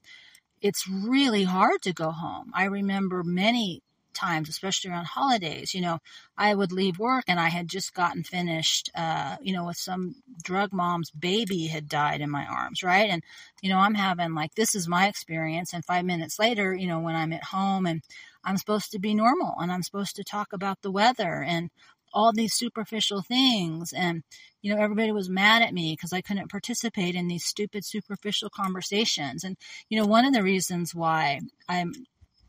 it's 0.61 0.89
really 0.89 1.45
hard 1.45 1.83
to 1.83 1.93
go 1.93 2.11
home. 2.11 2.51
I 2.55 2.65
remember 2.65 3.23
many 3.23 3.83
times, 4.19 4.49
especially 4.49 4.91
around 4.91 5.07
holidays. 5.07 5.75
You 5.75 5.81
know, 5.81 5.99
I 6.37 6.55
would 6.55 6.73
leave 6.73 6.99
work 6.99 7.25
and 7.29 7.39
I 7.39 7.49
had 7.49 7.69
just 7.69 7.95
gotten 7.95 8.25
finished, 8.25 8.91
uh, 8.95 9.37
you 9.41 9.53
know, 9.53 9.67
with 9.67 9.77
some 9.77 10.17
drug 10.43 10.73
mom's 10.73 11.11
baby 11.11 11.67
had 11.67 11.89
died 11.89 12.21
in 12.21 12.31
my 12.31 12.45
arms, 12.45 12.83
right? 12.83 13.09
And, 13.09 13.23
you 13.63 13.71
know, 13.71 13.79
I'm 13.79 13.95
having 13.95 14.35
like, 14.35 14.55
this 14.55 14.75
is 14.75 14.89
my 14.89 15.07
experience. 15.07 15.73
And 15.73 15.85
five 15.85 16.05
minutes 16.05 16.39
later, 16.39 16.75
you 16.75 16.89
know, 16.89 17.01
when 17.01 17.15
I'm 17.15 17.33
at 17.33 17.45
home 17.45 17.87
and 17.87 18.03
I'm 18.45 18.57
supposed 18.57 18.91
to 18.93 18.99
be 18.99 19.15
normal 19.15 19.55
and 19.59 19.71
I'm 19.71 19.83
supposed 19.83 20.17
to 20.17 20.25
talk 20.25 20.53
about 20.53 20.83
the 20.83 20.91
weather 20.91 21.43
and 21.47 21.71
all 22.13 22.33
these 22.33 22.55
superficial 22.55 23.23
things. 23.23 23.93
And 23.93 24.23
you 24.63 24.75
know 24.75 24.81
everybody 24.81 25.13
was 25.13 25.29
mad 25.29 25.63
at 25.63 25.73
me 25.73 25.93
because 25.93 26.13
i 26.13 26.21
couldn't 26.21 26.51
participate 26.51 27.15
in 27.15 27.29
these 27.29 27.45
stupid 27.45 27.85
superficial 27.85 28.51
conversations. 28.51 29.45
And 29.45 29.57
you 29.89 29.99
know 29.99 30.07
one 30.07 30.25
of 30.25 30.33
the 30.33 30.43
reasons 30.43 30.95
why 30.95 31.41
i'm 31.69 31.93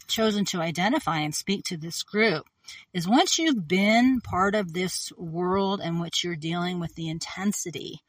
chosen 0.07 0.43
to 0.43 0.61
identify 0.61 1.19
and 1.19 1.33
speak 1.33 1.63
to 1.65 1.77
this 1.77 2.03
group 2.03 2.45
is 2.93 3.07
once 3.07 3.37
you've 3.37 3.67
been 3.67 4.19
part 4.21 4.55
of 4.55 4.73
this 4.73 5.11
world 5.17 5.81
in 5.81 5.99
which 5.99 6.23
you're 6.23 6.35
dealing 6.35 6.79
with 6.79 6.93
the 6.95 7.09
intensity, 7.09 8.01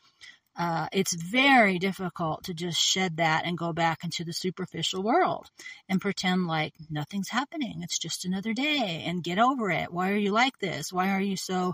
uh, 0.60 0.86
it's 0.92 1.14
very 1.14 1.78
difficult 1.78 2.44
to 2.44 2.52
just 2.52 2.78
shed 2.78 3.16
that 3.16 3.46
and 3.46 3.56
go 3.56 3.72
back 3.72 4.04
into 4.04 4.24
the 4.24 4.32
superficial 4.34 5.02
world 5.02 5.46
and 5.88 6.02
pretend 6.02 6.46
like 6.46 6.74
nothing's 6.90 7.30
happening. 7.30 7.80
It's 7.82 7.98
just 7.98 8.26
another 8.26 8.52
day 8.52 9.02
and 9.06 9.24
get 9.24 9.38
over 9.38 9.70
it. 9.70 9.90
Why 9.90 10.10
are 10.10 10.18
you 10.18 10.32
like 10.32 10.58
this? 10.60 10.92
Why 10.92 11.12
are 11.12 11.20
you 11.20 11.38
so 11.38 11.72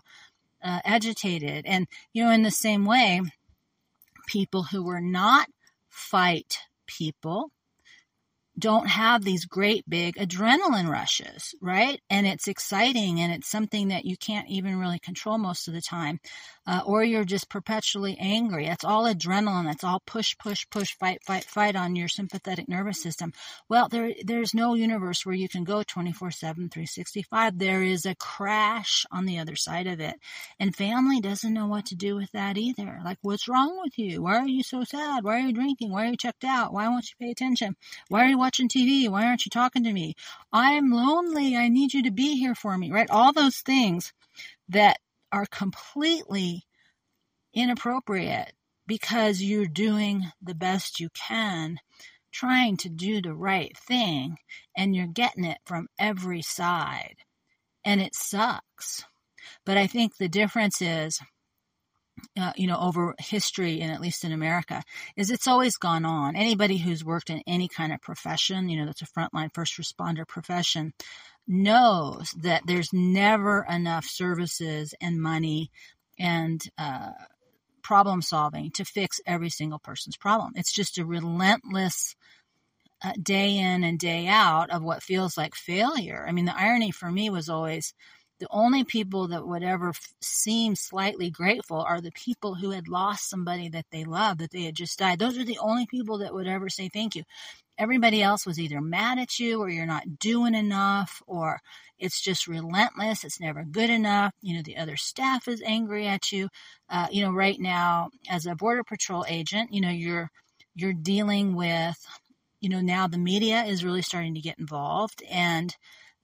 uh, 0.62 0.78
agitated? 0.84 1.66
And, 1.66 1.88
you 2.12 2.22
know, 2.22 2.30
in 2.30 2.44
the 2.44 2.52
same 2.52 2.84
way, 2.84 3.22
people 4.28 4.62
who 4.62 4.88
are 4.88 5.00
not 5.00 5.48
fight 5.88 6.58
people 6.86 7.50
don't 8.56 8.86
have 8.86 9.24
these 9.24 9.46
great 9.46 9.82
big 9.88 10.14
adrenaline 10.14 10.88
rushes, 10.88 11.56
right? 11.60 12.00
And 12.08 12.24
it's 12.24 12.46
exciting 12.46 13.20
and 13.20 13.32
it's 13.32 13.50
something 13.50 13.88
that 13.88 14.04
you 14.04 14.16
can't 14.16 14.48
even 14.48 14.78
really 14.78 15.00
control 15.00 15.38
most 15.38 15.66
of 15.66 15.74
the 15.74 15.82
time. 15.82 16.20
Uh, 16.66 16.80
or 16.84 17.04
you're 17.04 17.24
just 17.24 17.48
perpetually 17.48 18.16
angry. 18.18 18.66
That's 18.66 18.84
all 18.84 19.04
adrenaline. 19.04 19.66
That's 19.66 19.84
all 19.84 20.02
push, 20.06 20.36
push, 20.38 20.66
push, 20.70 20.96
fight, 20.96 21.22
fight, 21.22 21.44
fight 21.44 21.76
on 21.76 21.96
your 21.96 22.08
sympathetic 22.08 22.68
nervous 22.68 23.00
system. 23.00 23.32
Well, 23.68 23.88
there, 23.88 24.12
there's 24.24 24.54
no 24.54 24.74
universe 24.74 25.24
where 25.24 25.34
you 25.34 25.48
can 25.48 25.64
go 25.64 25.82
24 25.82 26.30
7, 26.30 26.68
365. 26.68 27.58
There 27.58 27.82
is 27.82 28.06
a 28.06 28.14
crash 28.14 29.04
on 29.12 29.26
the 29.26 29.38
other 29.38 29.56
side 29.56 29.86
of 29.86 30.00
it. 30.00 30.16
And 30.58 30.74
family 30.74 31.20
doesn't 31.20 31.52
know 31.54 31.66
what 31.66 31.86
to 31.86 31.94
do 31.94 32.16
with 32.16 32.32
that 32.32 32.58
either. 32.58 33.00
Like, 33.04 33.18
what's 33.22 33.48
wrong 33.48 33.80
with 33.82 33.98
you? 33.98 34.22
Why 34.22 34.38
are 34.38 34.48
you 34.48 34.62
so 34.62 34.84
sad? 34.84 35.24
Why 35.24 35.36
are 35.36 35.46
you 35.46 35.52
drinking? 35.52 35.92
Why 35.92 36.06
are 36.06 36.10
you 36.10 36.16
checked 36.16 36.44
out? 36.44 36.72
Why 36.72 36.88
won't 36.88 37.08
you 37.08 37.16
pay 37.24 37.30
attention? 37.30 37.76
Why 38.08 38.24
are 38.24 38.28
you 38.28 38.38
watching 38.38 38.68
TV? 38.68 39.08
Why 39.08 39.26
aren't 39.26 39.44
you 39.44 39.50
talking 39.50 39.84
to 39.84 39.92
me? 39.92 40.14
I'm 40.52 40.90
lonely. 40.90 41.56
I 41.56 41.68
need 41.68 41.94
you 41.94 42.02
to 42.04 42.10
be 42.10 42.36
here 42.36 42.54
for 42.54 42.76
me, 42.76 42.90
right? 42.90 43.10
All 43.10 43.32
those 43.32 43.58
things 43.58 44.12
that 44.68 44.98
are 45.32 45.46
completely 45.46 46.64
inappropriate 47.54 48.52
because 48.86 49.42
you're 49.42 49.66
doing 49.66 50.24
the 50.42 50.54
best 50.54 51.00
you 51.00 51.08
can, 51.10 51.78
trying 52.32 52.76
to 52.76 52.88
do 52.88 53.20
the 53.20 53.34
right 53.34 53.76
thing, 53.76 54.36
and 54.76 54.94
you're 54.94 55.06
getting 55.06 55.44
it 55.44 55.58
from 55.64 55.88
every 55.98 56.42
side. 56.42 57.16
And 57.84 58.00
it 58.00 58.14
sucks. 58.14 59.04
But 59.64 59.76
I 59.76 59.86
think 59.86 60.16
the 60.16 60.28
difference 60.28 60.82
is 60.82 61.20
uh, 62.38 62.52
you 62.56 62.66
know, 62.66 62.78
over 62.78 63.14
history 63.18 63.80
and 63.80 63.92
at 63.92 64.00
least 64.00 64.24
in 64.24 64.32
America, 64.32 64.82
is 65.16 65.30
it's 65.30 65.46
always 65.46 65.76
gone 65.76 66.04
on. 66.04 66.36
Anybody 66.36 66.78
who's 66.78 67.04
worked 67.04 67.30
in 67.30 67.42
any 67.46 67.68
kind 67.68 67.92
of 67.92 68.00
profession, 68.00 68.68
you 68.68 68.78
know, 68.78 68.86
that's 68.86 69.02
a 69.02 69.06
frontline 69.06 69.52
first 69.54 69.76
responder 69.78 70.26
profession, 70.26 70.92
knows 71.46 72.32
that 72.42 72.62
there's 72.66 72.92
never 72.92 73.66
enough 73.68 74.04
services 74.06 74.94
and 75.00 75.20
money 75.20 75.70
and 76.18 76.62
uh, 76.78 77.10
problem 77.82 78.22
solving 78.22 78.70
to 78.72 78.84
fix 78.84 79.20
every 79.26 79.50
single 79.50 79.78
person's 79.78 80.16
problem. 80.16 80.52
It's 80.56 80.74
just 80.74 80.98
a 80.98 81.04
relentless 81.04 82.16
uh, 83.04 83.12
day 83.22 83.58
in 83.58 83.84
and 83.84 83.98
day 83.98 84.26
out 84.26 84.70
of 84.70 84.82
what 84.82 85.02
feels 85.02 85.36
like 85.36 85.54
failure. 85.54 86.24
I 86.26 86.32
mean, 86.32 86.46
the 86.46 86.58
irony 86.58 86.90
for 86.90 87.10
me 87.10 87.30
was 87.30 87.48
always 87.48 87.94
the 88.38 88.46
only 88.50 88.84
people 88.84 89.28
that 89.28 89.46
would 89.46 89.62
ever 89.62 89.90
f- 89.90 90.14
seem 90.20 90.74
slightly 90.76 91.30
grateful 91.30 91.80
are 91.80 92.00
the 92.00 92.12
people 92.12 92.54
who 92.54 92.70
had 92.70 92.88
lost 92.88 93.30
somebody 93.30 93.68
that 93.70 93.86
they 93.90 94.04
loved, 94.04 94.40
that 94.40 94.50
they 94.50 94.64
had 94.64 94.74
just 94.74 94.98
died. 94.98 95.18
Those 95.18 95.38
are 95.38 95.44
the 95.44 95.58
only 95.58 95.86
people 95.86 96.18
that 96.18 96.34
would 96.34 96.46
ever 96.46 96.68
say 96.68 96.88
thank 96.88 97.16
you. 97.16 97.22
Everybody 97.78 98.22
else 98.22 98.46
was 98.46 98.58
either 98.58 98.80
mad 98.80 99.18
at 99.18 99.38
you 99.38 99.60
or 99.60 99.68
you're 99.70 99.86
not 99.86 100.18
doing 100.18 100.54
enough 100.54 101.22
or 101.26 101.60
it's 101.98 102.20
just 102.20 102.46
relentless. 102.46 103.24
It's 103.24 103.40
never 103.40 103.64
good 103.64 103.90
enough. 103.90 104.32
You 104.42 104.56
know, 104.56 104.62
the 104.62 104.76
other 104.76 104.96
staff 104.96 105.48
is 105.48 105.62
angry 105.64 106.06
at 106.06 106.32
you. 106.32 106.48
Uh, 106.88 107.06
you 107.10 107.22
know, 107.22 107.32
right 107.32 107.58
now 107.58 108.10
as 108.28 108.46
a 108.46 108.54
border 108.54 108.84
patrol 108.84 109.24
agent, 109.28 109.72
you 109.72 109.80
know, 109.80 109.90
you're, 109.90 110.30
you're 110.74 110.92
dealing 110.92 111.54
with, 111.54 111.96
you 112.60 112.68
know, 112.68 112.80
now 112.80 113.06
the 113.06 113.18
media 113.18 113.64
is 113.64 113.84
really 113.84 114.02
starting 114.02 114.34
to 114.34 114.40
get 114.40 114.58
involved 114.58 115.22
and, 115.30 115.74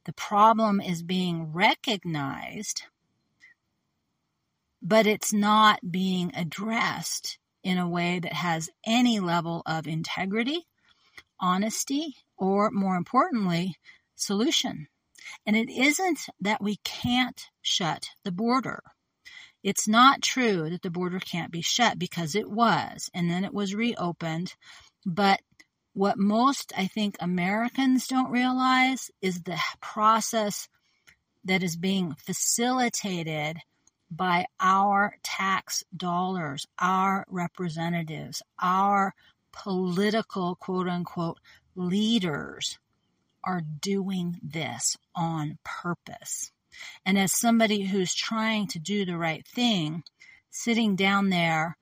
the 0.05 0.13
problem 0.13 0.81
is 0.81 1.03
being 1.03 1.53
recognized, 1.53 2.83
but 4.83 5.07
it's 5.07 5.33
not 5.33 5.79
being 5.91 6.33
addressed 6.35 7.39
in 7.63 7.79
a 7.79 7.89
way 7.89 8.19
that 8.19 8.33
has 8.33 8.71
any 8.85 9.21
level 9.21 9.63
of 9.67 9.87
integrity, 9.87 10.67
honesty, 11.39 12.17
or 12.37 12.71
more 12.71 12.97
importantly, 12.97 13.77
solution. 14.17 14.89
And 15.47 15.57
it 15.57 15.71
isn't 15.71 16.19
that 16.41 16.63
we 16.63 16.77
can't 16.83 17.41
shut 17.61 18.09
the 18.25 18.33
border. 18.33 18.83
It's 19.63 19.87
not 19.87 20.23
true 20.23 20.69
that 20.71 20.83
the 20.83 20.91
border 20.91 21.21
can't 21.21 21.53
be 21.53 21.63
shut 21.63 21.99
because 21.99 22.35
it 22.35 22.51
was, 22.51 23.09
and 23.15 23.31
then 23.31 23.45
it 23.45 23.55
was 23.55 23.75
reopened. 23.75 24.55
But 25.07 25.41
what 25.95 26.19
most, 26.19 26.73
I 26.77 26.87
think, 26.87 27.17
Americans 27.21 28.07
don't 28.07 28.31
realize 28.31 29.11
is 29.21 29.43
the 29.43 29.59
process 29.81 30.69
that 31.45 31.63
is 31.63 31.77
being 31.77 32.15
facilitated 32.15 33.59
by 34.11 34.47
our 34.61 35.17
tax 35.23 35.85
dollars, 35.97 36.67
our 36.79 37.25
representatives, 37.29 38.43
our 38.61 39.15
political 39.53 40.55
quote 40.57 40.89
unquote 40.89 41.39
leaders 41.75 42.79
are 43.45 43.63
doing 43.81 44.39
this 44.43 44.97
on 45.15 45.59
purpose. 45.65 46.53
And 47.05 47.19
as 47.19 47.33
somebody 47.33 47.83
who's 47.83 48.15
trying 48.15 48.69
to 48.69 48.79
do 48.79 49.05
the 49.05 49.17
right 49.19 49.47
thing, 49.47 50.05
sitting 50.51 50.97
down 50.97 51.31
there 51.31 51.77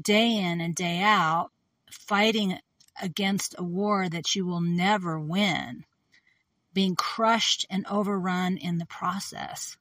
day 0.00 0.36
in 0.36 0.60
and 0.60 0.74
day 0.74 1.00
out, 1.00 1.50
fighting 1.90 2.58
against 3.00 3.54
a 3.58 3.64
war 3.64 4.08
that 4.08 4.34
you 4.34 4.46
will 4.46 4.60
never 4.60 5.18
win, 5.18 5.84
being 6.72 6.96
crushed 6.96 7.66
and 7.70 7.86
overrun 7.88 8.56
in 8.56 8.78
the 8.78 8.86
process. 8.86 9.76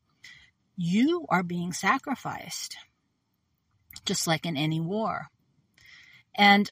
You 0.76 1.26
are 1.30 1.44
being 1.44 1.74
sacrificed, 1.74 2.78
just 4.06 4.28
like 4.28 4.46
in 4.46 4.58
any 4.58 4.80
war. 4.80 5.28
And 6.36 6.72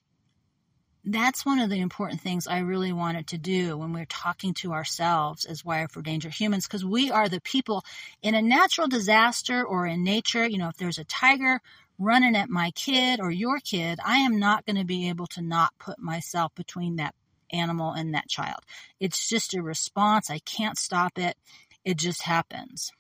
that's 1.04 1.46
one 1.46 1.60
of 1.60 1.70
the 1.72 1.80
important 1.80 2.22
things 2.22 2.46
I 2.46 2.60
really 2.60 2.94
wanted 2.94 3.28
to 3.28 3.38
do 3.38 3.76
when 3.78 3.92
we're 3.92 4.06
talking 4.06 4.54
to 4.56 4.74
ourselves 4.74 5.46
as 5.46 5.66
Wire 5.66 5.88
for 5.88 6.04
Danger 6.04 6.30
humans, 6.30 6.68
because 6.68 6.86
we 6.86 7.10
are 7.10 7.28
the 7.28 7.42
people 7.42 7.84
in 8.22 8.36
a 8.36 8.42
natural 8.42 8.88
disaster 8.88 9.64
or 9.64 9.88
in 9.88 10.04
nature. 10.04 10.48
You 10.48 10.60
know, 10.60 10.70
if 10.70 10.78
there's 10.78 11.00
a 11.00 11.04
tiger 11.04 11.60
running 12.02 12.36
at 12.36 12.50
my 12.50 12.72
kid 12.72 13.20
or 13.20 13.32
your 13.32 13.60
kid, 13.60 14.00
I 14.04 14.18
am 14.18 14.40
not 14.40 14.66
going 14.66 14.78
to 14.78 14.86
be 14.86 15.10
able 15.10 15.28
to 15.28 15.42
not 15.42 15.78
put 15.80 16.00
myself 16.00 16.54
between 16.56 16.96
that 16.96 17.16
animal 17.52 17.92
and 17.92 18.14
that 18.14 18.28
child. 18.28 18.62
It's 19.00 19.30
just 19.30 19.54
a 19.54 19.62
response. 19.62 20.30
I 20.30 20.40
can't 20.40 20.78
stop 20.78 21.18
it. 21.18 21.38
It 21.86 21.98
just 21.98 22.24
happens. 22.24 22.92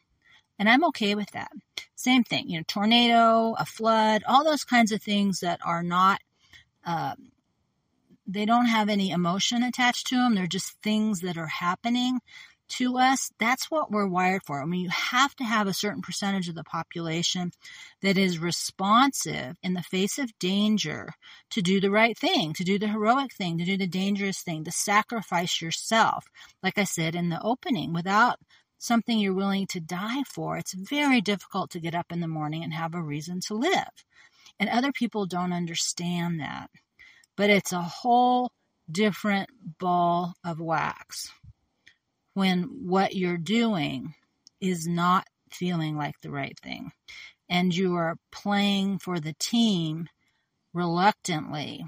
And 0.60 0.70
I'm 0.70 0.84
okay 0.86 1.16
with 1.16 1.32
that. 1.32 1.52
Same 1.96 2.24
thing, 2.24 2.50
you 2.50 2.60
know, 2.60 2.64
tornado, 2.68 3.56
a 3.58 3.66
flood, 3.66 4.24
all 4.28 4.44
those 4.44 4.64
kinds 4.64 4.92
of 4.92 5.02
things 5.02 5.40
that 5.40 5.60
are 5.66 5.82
not, 5.82 6.22
um, 6.86 7.32
they 8.28 8.46
don't 8.46 8.68
have 8.68 8.88
any 8.88 9.10
emotion 9.10 9.64
attached 9.64 10.08
to 10.08 10.16
them. 10.16 10.36
They're 10.36 10.48
just 10.48 10.78
things 10.84 11.22
that 11.22 11.38
are 11.38 11.48
happening 11.48 12.20
to 12.78 12.98
us, 12.98 13.32
that's 13.40 13.70
what 13.70 13.92
we're 13.92 14.08
wired 14.08 14.44
for. 14.44 14.62
I 14.62 14.66
mean, 14.66 14.82
you 14.82 14.90
have 14.90 15.36
to 15.36 15.44
have 15.44 15.68
a 15.68 15.74
certain 15.74 16.02
percentage 16.02 16.48
of 16.48 16.56
the 16.56 16.64
population 16.64 17.52
that 18.02 18.18
is 18.18 18.40
responsive 18.40 19.58
in 19.62 19.74
the 19.74 19.84
face 19.84 20.18
of 20.18 20.38
danger 20.40 21.14
to 21.52 21.62
do 21.62 21.82
the 21.82 21.92
right 21.92 22.18
thing, 22.18 22.54
to 22.54 22.64
do 22.64 22.80
the 22.80 22.88
heroic 22.88 23.34
thing, 23.34 23.58
to 23.58 23.66
do 23.66 23.78
the 23.78 23.88
dangerous 23.88 24.42
thing, 24.42 24.64
to 24.64 24.72
sacrifice 24.72 25.62
yourself. 25.62 26.26
Like 26.64 26.78
I 26.78 26.86
said 26.86 27.16
in 27.16 27.30
the 27.30 27.42
opening, 27.42 27.94
without 27.94 28.40
something 28.78 29.20
you're 29.20 29.34
willing 29.34 29.68
to 29.68 29.80
die 29.80 30.24
for, 30.24 30.58
it's 30.58 30.74
very 30.74 31.22
difficult 31.22 31.72
to 31.72 31.80
get 31.80 31.96
up 31.96 32.12
in 32.12 32.22
the 32.22 32.28
morning 32.28 32.64
and 32.64 32.74
have 32.74 32.96
a 32.96 33.02
reason 33.02 33.42
to 33.42 33.54
live. 33.54 34.06
And 34.60 34.70
other 34.70 34.92
people 34.92 35.26
don't 35.26 35.54
understand 35.54 36.40
that. 36.40 36.70
But 37.36 37.50
it's 37.50 37.74
a 37.74 37.82
whole 37.82 38.52
different 38.90 39.50
ball 39.80 40.34
of 40.44 40.60
wax 40.60 41.32
when 42.34 42.64
what 42.88 43.16
you're 43.16 43.38
doing 43.38 44.14
is 44.60 44.88
not 44.88 45.26
feeling 45.52 45.98
like 45.98 46.20
the 46.22 46.32
right 46.32 46.58
thing 46.62 46.92
and 47.50 47.76
you 47.76 47.96
are 47.96 48.16
playing 48.32 48.98
for 48.98 49.20
the 49.20 49.34
team 49.34 50.08
reluctantly 50.74 51.86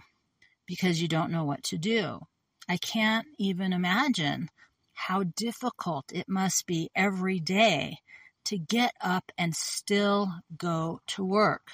because 0.66 1.02
you 1.02 1.08
don't 1.08 1.32
know 1.32 1.46
what 1.46 1.64
to 1.64 1.78
do. 1.78 2.20
I 2.68 2.78
can't 2.78 3.28
even 3.38 3.74
imagine 3.74 4.50
how 4.94 5.24
difficult 5.24 6.12
it 6.14 6.28
must 6.28 6.68
be 6.68 6.90
every 6.96 7.40
day 7.40 7.98
to 8.46 8.58
get 8.58 8.94
up 9.02 9.32
and 9.38 9.56
still 9.56 10.30
go 10.58 11.00
to 11.08 11.24
work 11.24 11.68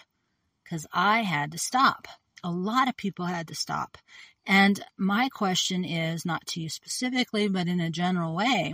because 0.63 0.85
I 0.93 1.21
had 1.21 1.51
to 1.51 1.57
stop. 1.57 2.07
A 2.43 2.51
lot 2.51 2.87
of 2.87 2.95
people 2.95 3.25
had 3.25 3.47
to 3.47 3.55
stop. 3.55 3.97
And 4.49 4.83
my 4.97 5.29
question 5.29 5.85
is 5.85 6.25
not 6.25 6.47
to 6.47 6.59
you 6.59 6.69
specifically, 6.69 7.47
but 7.47 7.67
in 7.67 7.79
a 7.79 7.91
general 7.91 8.35
way. 8.35 8.73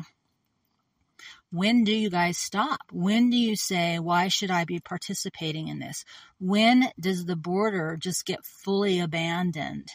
When 1.51 1.83
do 1.83 1.91
you 1.91 2.09
guys 2.09 2.38
stop? 2.38 2.79
When 2.93 3.29
do 3.29 3.35
you 3.35 3.57
say, 3.57 3.99
why 3.99 4.29
should 4.29 4.49
I 4.49 4.63
be 4.63 4.79
participating 4.79 5.67
in 5.67 5.79
this? 5.79 6.05
When 6.39 6.89
does 6.97 7.25
the 7.25 7.35
border 7.35 7.97
just 7.99 8.25
get 8.25 8.45
fully 8.45 9.01
abandoned? 9.01 9.89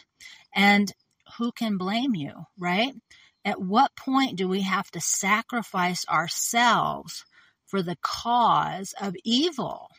And 0.53 0.93
who 1.39 1.51
can 1.51 1.77
blame 1.77 2.13
you, 2.13 2.45
right? 2.59 2.93
At 3.43 3.59
what 3.59 3.95
point 3.95 4.37
do 4.37 4.47
we 4.47 4.61
have 4.61 4.91
to 4.91 5.01
sacrifice 5.01 6.05
ourselves 6.07 7.25
for 7.65 7.81
the 7.81 7.97
cause 8.03 8.93
of 9.01 9.15
evil? 9.23 9.89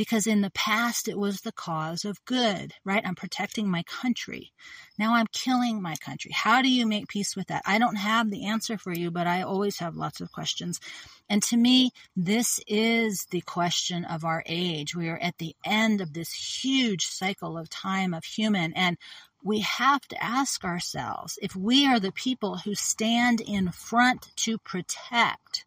Because 0.00 0.26
in 0.26 0.40
the 0.40 0.50
past 0.52 1.08
it 1.08 1.18
was 1.18 1.42
the 1.42 1.52
cause 1.52 2.06
of 2.06 2.24
good, 2.24 2.72
right? 2.86 3.06
I'm 3.06 3.14
protecting 3.14 3.68
my 3.68 3.82
country. 3.82 4.50
Now 4.98 5.12
I'm 5.12 5.26
killing 5.26 5.82
my 5.82 5.94
country. 5.96 6.30
How 6.32 6.62
do 6.62 6.70
you 6.70 6.86
make 6.86 7.06
peace 7.08 7.36
with 7.36 7.48
that? 7.48 7.60
I 7.66 7.78
don't 7.78 7.96
have 7.96 8.30
the 8.30 8.46
answer 8.46 8.78
for 8.78 8.94
you, 8.94 9.10
but 9.10 9.26
I 9.26 9.42
always 9.42 9.78
have 9.80 9.96
lots 9.96 10.22
of 10.22 10.32
questions. 10.32 10.80
And 11.28 11.42
to 11.42 11.56
me, 11.58 11.90
this 12.16 12.60
is 12.66 13.26
the 13.30 13.42
question 13.42 14.06
of 14.06 14.24
our 14.24 14.42
age. 14.46 14.96
We 14.96 15.10
are 15.10 15.18
at 15.18 15.36
the 15.36 15.54
end 15.66 16.00
of 16.00 16.14
this 16.14 16.32
huge 16.32 17.04
cycle 17.04 17.58
of 17.58 17.68
time 17.68 18.14
of 18.14 18.24
human 18.24 18.72
and 18.72 18.96
we 19.44 19.60
have 19.60 20.00
to 20.08 20.24
ask 20.24 20.64
ourselves 20.64 21.38
if 21.42 21.54
we 21.54 21.86
are 21.86 22.00
the 22.00 22.12
people 22.12 22.56
who 22.56 22.74
stand 22.74 23.42
in 23.42 23.70
front 23.70 24.32
to 24.36 24.56
protect 24.56 25.66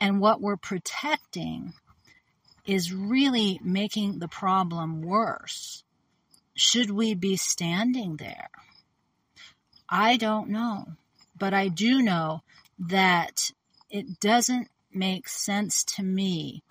and 0.00 0.20
what 0.20 0.40
we're 0.40 0.56
protecting 0.56 1.72
is 2.66 2.92
really 2.92 3.60
making 3.62 4.18
the 4.18 4.28
problem 4.28 5.02
worse. 5.02 5.84
Should 6.54 6.90
we 6.90 7.14
be 7.14 7.36
standing 7.36 8.16
there? 8.16 8.50
I 9.88 10.16
don't 10.16 10.48
know. 10.48 10.86
But 11.38 11.54
I 11.54 11.68
do 11.68 12.02
know 12.02 12.42
that 12.78 13.50
it 13.90 14.20
doesn't 14.20 14.68
make 14.92 15.28
sense 15.28 15.84
to 15.84 16.02
me 16.02 16.62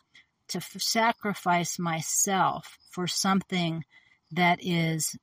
to 0.48 0.58
f- 0.58 0.76
sacrifice 0.80 1.78
myself 1.80 2.78
for 2.90 3.08
something 3.08 3.86
that 4.32 4.60
is 4.62 5.16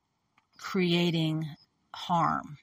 creating 0.59 1.49
harm. 1.95 2.59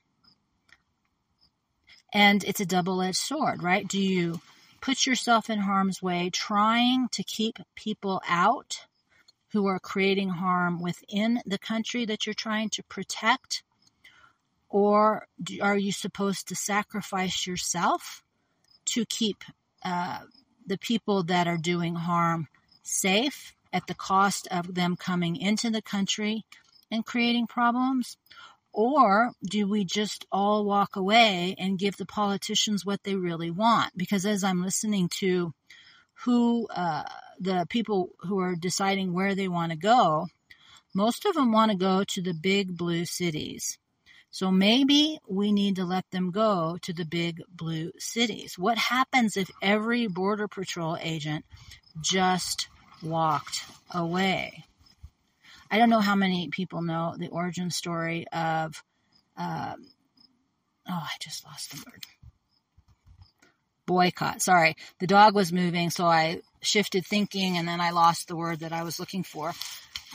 And 2.13 2.43
it's 2.43 2.60
a 2.60 2.65
double 2.65 3.02
edged 3.02 3.17
sword, 3.17 3.62
right? 3.62 3.88
Do 3.88 4.02
you 4.02 4.41
put 4.82 5.06
yourself 5.06 5.50
in 5.50 5.60
harm's 5.60 6.02
way 6.02 6.30
trying 6.30 7.10
to 7.10 7.24
keep 7.24 7.60
people 7.76 8.22
out 8.28 8.86
who 9.52 9.65
are 9.68 9.80
creating 9.80 10.30
harm 10.30 10.80
within 10.82 11.42
the 11.46 11.58
country 11.58 12.06
that 12.06 12.26
you're 12.26 12.34
trying 12.34 12.70
to 12.70 12.84
protect? 12.84 13.63
Or 14.70 15.28
are 15.62 15.78
you 15.78 15.92
supposed 15.92 16.48
to 16.48 16.56
sacrifice 16.56 17.48
yourself 17.48 18.24
to 18.86 19.06
keep 19.06 19.44
uh, 19.84 20.20
the 20.65 20.78
people 20.78 21.24
that 21.24 21.48
are 21.48 21.58
doing 21.58 21.96
harm 21.96 22.48
safe 22.84 23.56
at 23.74 23.88
the 23.88 23.96
cost 23.96 24.48
of 24.52 24.76
them 24.76 24.96
coming 24.96 25.36
into 25.36 25.70
the 25.70 25.82
country 25.82 26.46
and 26.92 27.06
creating 27.06 27.48
problems? 27.48 28.18
Or 28.71 29.32
do 29.43 29.67
we 29.67 29.84
just 29.84 30.25
all 30.32 30.65
walk 30.65 30.95
away 30.95 31.55
and 31.58 31.79
give 31.79 31.97
the 31.97 32.05
politicians 32.05 32.86
what 32.86 33.03
they 33.03 33.15
really 33.15 33.51
want? 33.51 33.97
Because 33.97 34.25
as 34.25 34.43
I'm 34.43 34.63
listening 34.63 35.10
to 35.19 35.53
who 36.25 36.67
uh, 36.67 37.03
the 37.39 37.65
people 37.69 38.10
who 38.21 38.39
are 38.39 38.55
deciding 38.55 39.13
where 39.13 39.36
they 39.36 39.47
want 39.47 39.71
to 39.71 39.77
go, 39.77 40.27
most 40.93 41.25
of 41.25 41.36
them 41.36 41.51
want 41.51 41.71
to 41.71 41.77
go 41.77 42.03
to 42.03 42.21
the 42.21 42.34
big 42.34 42.77
blue 42.77 43.05
cities. 43.05 43.77
So 44.32 44.51
maybe 44.51 45.19
we 45.27 45.51
need 45.51 45.77
to 45.77 45.86
let 45.86 46.05
them 46.12 46.29
go 46.29 46.77
to 46.84 46.93
the 46.93 47.05
big 47.05 47.41
blue 47.49 47.91
cities. 47.97 48.60
What 48.60 48.77
happens 48.77 49.36
if 49.36 49.49
every 49.62 50.08
Border 50.08 50.47
Patrol 50.47 50.97
agent 51.01 51.45
just 52.01 52.67
walked 53.01 53.63
away? 53.91 54.65
I 55.71 55.77
don't 55.77 55.89
know 55.89 55.99
how 55.99 56.15
many 56.15 56.49
people 56.49 56.82
know 56.82 57.15
the 57.17 57.29
origin 57.29 57.69
story 57.69 58.25
of, 58.32 58.84
um, 59.38 59.88
oh, 60.88 61.03
I 61.03 61.12
just 61.19 61.45
lost 61.45 61.71
the 61.71 61.84
word. 61.86 62.05
Boycott. 63.86 64.41
Sorry. 64.41 64.75
The 64.99 65.08
dog 65.08 65.34
was 65.34 65.51
moving, 65.51 65.89
so 65.89 66.05
I 66.05 66.41
shifted 66.62 67.05
thinking 67.05 67.58
and 67.58 67.67
then 67.67 67.82
I 67.82 67.91
lost 67.91 68.27
the 68.27 68.36
word 68.36 68.60
that 68.60 68.73
I 68.73 68.84
was 68.84 68.99
looking 68.99 69.23
for. 69.23 69.49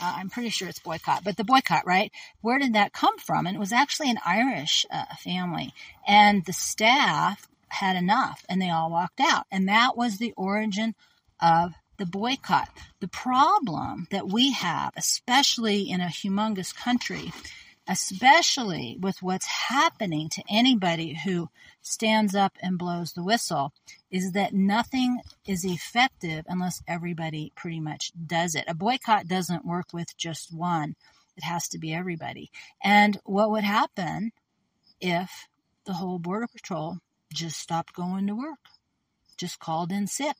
Uh, 0.01 0.13
I'm 0.17 0.29
pretty 0.29 0.49
sure 0.49 0.67
it's 0.67 0.79
boycott, 0.79 1.23
but 1.23 1.37
the 1.37 1.43
boycott, 1.43 1.85
right? 1.85 2.11
Where 2.41 2.59
did 2.59 2.73
that 2.73 2.93
come 2.93 3.17
from? 3.17 3.47
And 3.47 3.55
it 3.55 3.59
was 3.59 3.71
actually 3.71 4.09
an 4.09 4.19
Irish 4.25 4.85
uh, 4.91 5.05
family, 5.19 5.73
and 6.05 6.43
the 6.43 6.53
staff 6.53 7.47
had 7.69 7.95
enough, 7.95 8.45
and 8.49 8.61
they 8.61 8.69
all 8.69 8.91
walked 8.91 9.21
out, 9.21 9.45
and 9.51 9.69
that 9.69 9.95
was 9.95 10.17
the 10.17 10.33
origin 10.35 10.95
of 11.41 11.73
the 11.97 12.05
boycott. 12.05 12.69
The 12.99 13.07
problem 13.07 14.07
that 14.11 14.27
we 14.27 14.51
have, 14.53 14.93
especially 14.95 15.89
in 15.89 16.01
a 16.01 16.05
humongous 16.05 16.75
country, 16.75 17.31
especially 17.87 18.97
with 18.99 19.21
what's 19.21 19.45
happening 19.45 20.29
to 20.29 20.43
anybody 20.49 21.13
who 21.23 21.49
stands 21.81 22.33
up 22.33 22.57
and 22.61 22.79
blows 22.79 23.13
the 23.13 23.23
whistle, 23.23 23.73
is 24.09 24.31
that 24.31 24.53
nothing 24.53 25.19
is 25.45 25.63
effective 25.63 26.45
unless 26.47 26.81
everybody 26.87 27.51
pretty 27.55 27.79
much 27.79 28.11
does 28.25 28.55
it. 28.55 28.65
A 28.67 28.73
boycott 28.73 29.27
doesn't 29.27 29.65
work 29.65 29.93
with 29.93 30.17
just 30.17 30.53
one, 30.53 30.95
it 31.37 31.43
has 31.43 31.67
to 31.69 31.77
be 31.77 31.93
everybody. 31.93 32.49
And 32.83 33.19
what 33.23 33.51
would 33.51 33.63
happen 33.63 34.31
if 34.99 35.47
the 35.85 35.93
whole 35.93 36.17
Border 36.17 36.47
Patrol 36.47 36.97
just 37.33 37.59
stopped 37.59 37.93
going 37.93 38.27
to 38.27 38.35
work, 38.35 38.59
just 39.37 39.59
called 39.59 39.91
in 39.91 40.07
sick? 40.07 40.37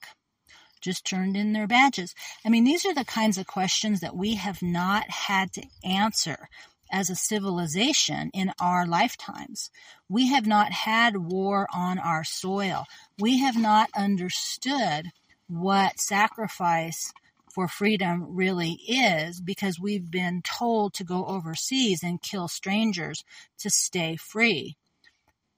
Just 0.80 1.04
turned 1.04 1.36
in 1.36 1.52
their 1.52 1.66
badges. 1.66 2.14
I 2.44 2.48
mean, 2.48 2.64
these 2.64 2.84
are 2.84 2.94
the 2.94 3.04
kinds 3.04 3.38
of 3.38 3.46
questions 3.46 4.00
that 4.00 4.16
we 4.16 4.34
have 4.34 4.62
not 4.62 5.08
had 5.10 5.52
to 5.52 5.64
answer 5.84 6.48
as 6.90 7.10
a 7.10 7.16
civilization 7.16 8.30
in 8.32 8.52
our 8.60 8.86
lifetimes. 8.86 9.70
We 10.08 10.28
have 10.28 10.46
not 10.46 10.72
had 10.72 11.16
war 11.16 11.66
on 11.74 11.98
our 11.98 12.24
soil. 12.24 12.84
We 13.18 13.38
have 13.40 13.56
not 13.56 13.90
understood 13.96 15.10
what 15.48 15.98
sacrifice 15.98 17.12
for 17.52 17.68
freedom 17.68 18.36
really 18.36 18.72
is 18.86 19.40
because 19.40 19.80
we've 19.80 20.10
been 20.10 20.42
told 20.42 20.92
to 20.94 21.04
go 21.04 21.24
overseas 21.24 22.02
and 22.02 22.20
kill 22.20 22.48
strangers 22.48 23.24
to 23.58 23.70
stay 23.70 24.16
free. 24.16 24.76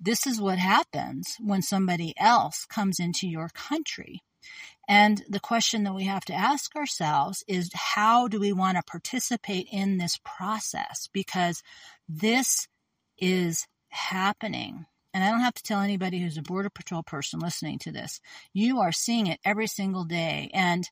This 0.00 0.26
is 0.26 0.40
what 0.40 0.58
happens 0.58 1.34
when 1.40 1.60
somebody 1.60 2.14
else 2.16 2.64
comes 2.66 3.00
into 3.00 3.26
your 3.26 3.48
country. 3.48 4.22
And 4.88 5.22
the 5.28 5.40
question 5.40 5.84
that 5.84 5.94
we 5.94 6.04
have 6.04 6.24
to 6.26 6.34
ask 6.34 6.74
ourselves 6.74 7.44
is 7.46 7.70
how 7.74 8.26
do 8.26 8.40
we 8.40 8.52
want 8.52 8.76
to 8.78 8.82
participate 8.82 9.68
in 9.70 9.98
this 9.98 10.18
process? 10.24 11.08
Because 11.12 11.62
this 12.08 12.68
is 13.18 13.66
happening. 13.90 14.86
And 15.12 15.24
I 15.24 15.30
don't 15.30 15.40
have 15.40 15.54
to 15.54 15.62
tell 15.62 15.80
anybody 15.80 16.20
who's 16.20 16.38
a 16.38 16.42
Border 16.42 16.70
Patrol 16.70 17.02
person 17.02 17.40
listening 17.40 17.78
to 17.80 17.92
this. 17.92 18.20
You 18.52 18.80
are 18.80 18.92
seeing 18.92 19.26
it 19.26 19.40
every 19.44 19.66
single 19.66 20.04
day. 20.04 20.50
And 20.54 20.88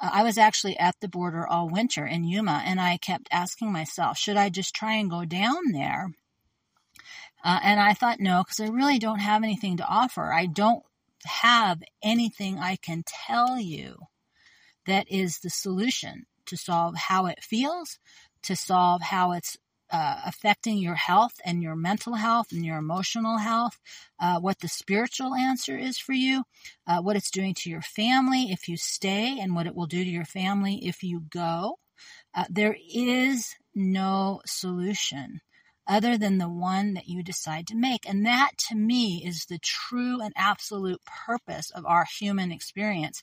uh, 0.00 0.10
I 0.12 0.22
was 0.22 0.38
actually 0.38 0.78
at 0.78 0.96
the 1.00 1.08
border 1.08 1.46
all 1.46 1.68
winter 1.68 2.06
in 2.06 2.24
Yuma, 2.24 2.62
and 2.64 2.80
I 2.80 2.96
kept 2.96 3.28
asking 3.30 3.72
myself, 3.72 4.18
should 4.18 4.36
I 4.36 4.48
just 4.48 4.74
try 4.74 4.94
and 4.94 5.10
go 5.10 5.24
down 5.24 5.72
there? 5.72 6.10
Uh, 7.44 7.60
and 7.62 7.80
I 7.80 7.94
thought, 7.94 8.20
no, 8.20 8.42
because 8.42 8.60
I 8.60 8.68
really 8.68 8.98
don't 8.98 9.20
have 9.20 9.42
anything 9.42 9.78
to 9.78 9.86
offer. 9.86 10.32
I 10.32 10.46
don't 10.46 10.82
have 11.24 11.82
anything 12.02 12.58
I 12.58 12.76
can 12.76 13.04
tell 13.06 13.58
you 13.58 13.96
that 14.86 15.10
is 15.10 15.38
the 15.38 15.50
solution 15.50 16.26
to 16.46 16.56
solve 16.56 16.96
how 16.96 17.26
it 17.26 17.42
feels, 17.42 17.98
to 18.42 18.56
solve 18.56 19.02
how 19.02 19.32
it's 19.32 19.56
uh, 19.92 20.20
affecting 20.24 20.78
your 20.78 20.94
health 20.94 21.34
and 21.44 21.62
your 21.62 21.74
mental 21.76 22.14
health 22.14 22.52
and 22.52 22.64
your 22.64 22.78
emotional 22.78 23.38
health, 23.38 23.78
uh, 24.20 24.38
what 24.38 24.60
the 24.60 24.68
spiritual 24.68 25.34
answer 25.34 25.76
is 25.76 25.98
for 25.98 26.12
you, 26.12 26.44
uh, 26.86 27.00
what 27.00 27.16
it's 27.16 27.30
doing 27.30 27.54
to 27.54 27.68
your 27.68 27.82
family 27.82 28.50
if 28.50 28.68
you 28.68 28.76
stay, 28.76 29.38
and 29.40 29.54
what 29.54 29.66
it 29.66 29.74
will 29.74 29.86
do 29.86 30.04
to 30.04 30.10
your 30.10 30.24
family 30.24 30.86
if 30.86 31.02
you 31.02 31.22
go. 31.30 31.78
Uh, 32.34 32.44
there 32.48 32.76
is 32.94 33.54
no 33.74 34.40
solution 34.46 35.40
other 35.86 36.16
than 36.16 36.38
the 36.38 36.48
one 36.48 36.94
that 36.94 37.08
you 37.08 37.22
decide 37.22 37.66
to 37.66 37.76
make. 37.76 38.08
And 38.08 38.24
that 38.26 38.52
to 38.68 38.76
me 38.76 39.22
is 39.24 39.44
the 39.44 39.58
true 39.58 40.20
and 40.20 40.32
absolute 40.36 41.00
purpose 41.04 41.70
of 41.70 41.84
our 41.86 42.04
human 42.04 42.52
experience. 42.52 43.22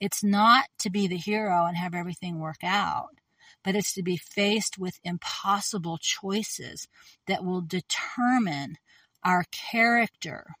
It's 0.00 0.22
not 0.22 0.66
to 0.80 0.90
be 0.90 1.06
the 1.06 1.16
hero 1.16 1.64
and 1.64 1.76
have 1.76 1.94
everything 1.94 2.38
work 2.38 2.62
out, 2.62 3.18
but 3.64 3.76
it's 3.76 3.92
to 3.94 4.02
be 4.02 4.16
faced 4.16 4.78
with 4.78 5.00
impossible 5.04 5.98
choices 6.00 6.88
that 7.26 7.44
will 7.44 7.60
determine 7.60 8.78
our 9.24 9.44
character, 9.52 10.54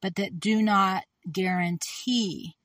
but 0.00 0.16
that 0.16 0.40
do 0.40 0.62
not 0.62 1.04
guarantee 1.30 2.56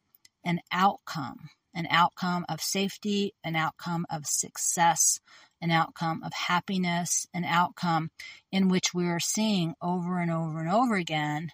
an 0.43 0.59
outcome, 0.71 1.49
an 1.73 1.87
outcome 1.91 2.45
of 2.49 2.61
safety, 2.61 3.33
an 3.43 3.55
outcome 3.55 4.05
of 4.09 4.25
success, 4.25 5.19
an 5.61 5.71
outcome 5.71 6.23
of 6.23 6.33
happiness, 6.33 7.27
an 7.33 7.43
outcome 7.43 8.11
in 8.51 8.67
which 8.67 8.93
we 8.93 9.07
are 9.07 9.19
seeing 9.19 9.75
over 9.81 10.19
and 10.19 10.31
over 10.31 10.59
and 10.59 10.69
over 10.69 10.95
again 10.95 11.51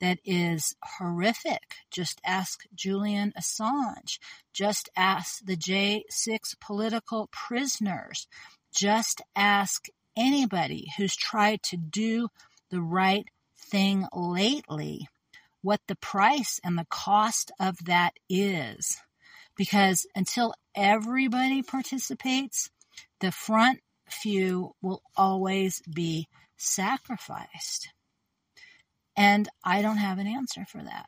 that 0.00 0.18
is 0.24 0.74
horrific. 0.82 1.76
Just 1.90 2.20
ask 2.24 2.64
Julian 2.74 3.32
Assange. 3.38 4.18
Just 4.52 4.88
ask 4.96 5.44
the 5.44 5.56
J6 5.56 6.54
political 6.60 7.28
prisoners. 7.32 8.26
Just 8.74 9.22
ask 9.34 9.86
anybody 10.16 10.88
who's 10.96 11.16
tried 11.16 11.62
to 11.64 11.76
do 11.76 12.28
the 12.70 12.80
right 12.80 13.26
thing 13.56 14.06
lately 14.14 15.08
what 15.62 15.80
the 15.88 15.96
price 15.96 16.60
and 16.62 16.78
the 16.78 16.86
cost 16.88 17.50
of 17.58 17.76
that 17.86 18.12
is. 18.28 18.98
Because 19.56 20.06
until 20.14 20.54
everybody 20.76 21.62
participates, 21.62 22.70
the 23.20 23.32
front 23.32 23.80
few 24.08 24.74
will 24.82 25.02
always 25.16 25.82
be 25.92 26.28
sacrificed. 26.56 27.88
And 29.16 29.48
I 29.64 29.82
don't 29.82 29.96
have 29.96 30.18
an 30.18 30.26
answer 30.26 30.64
for 30.64 30.82
that. 30.82 31.06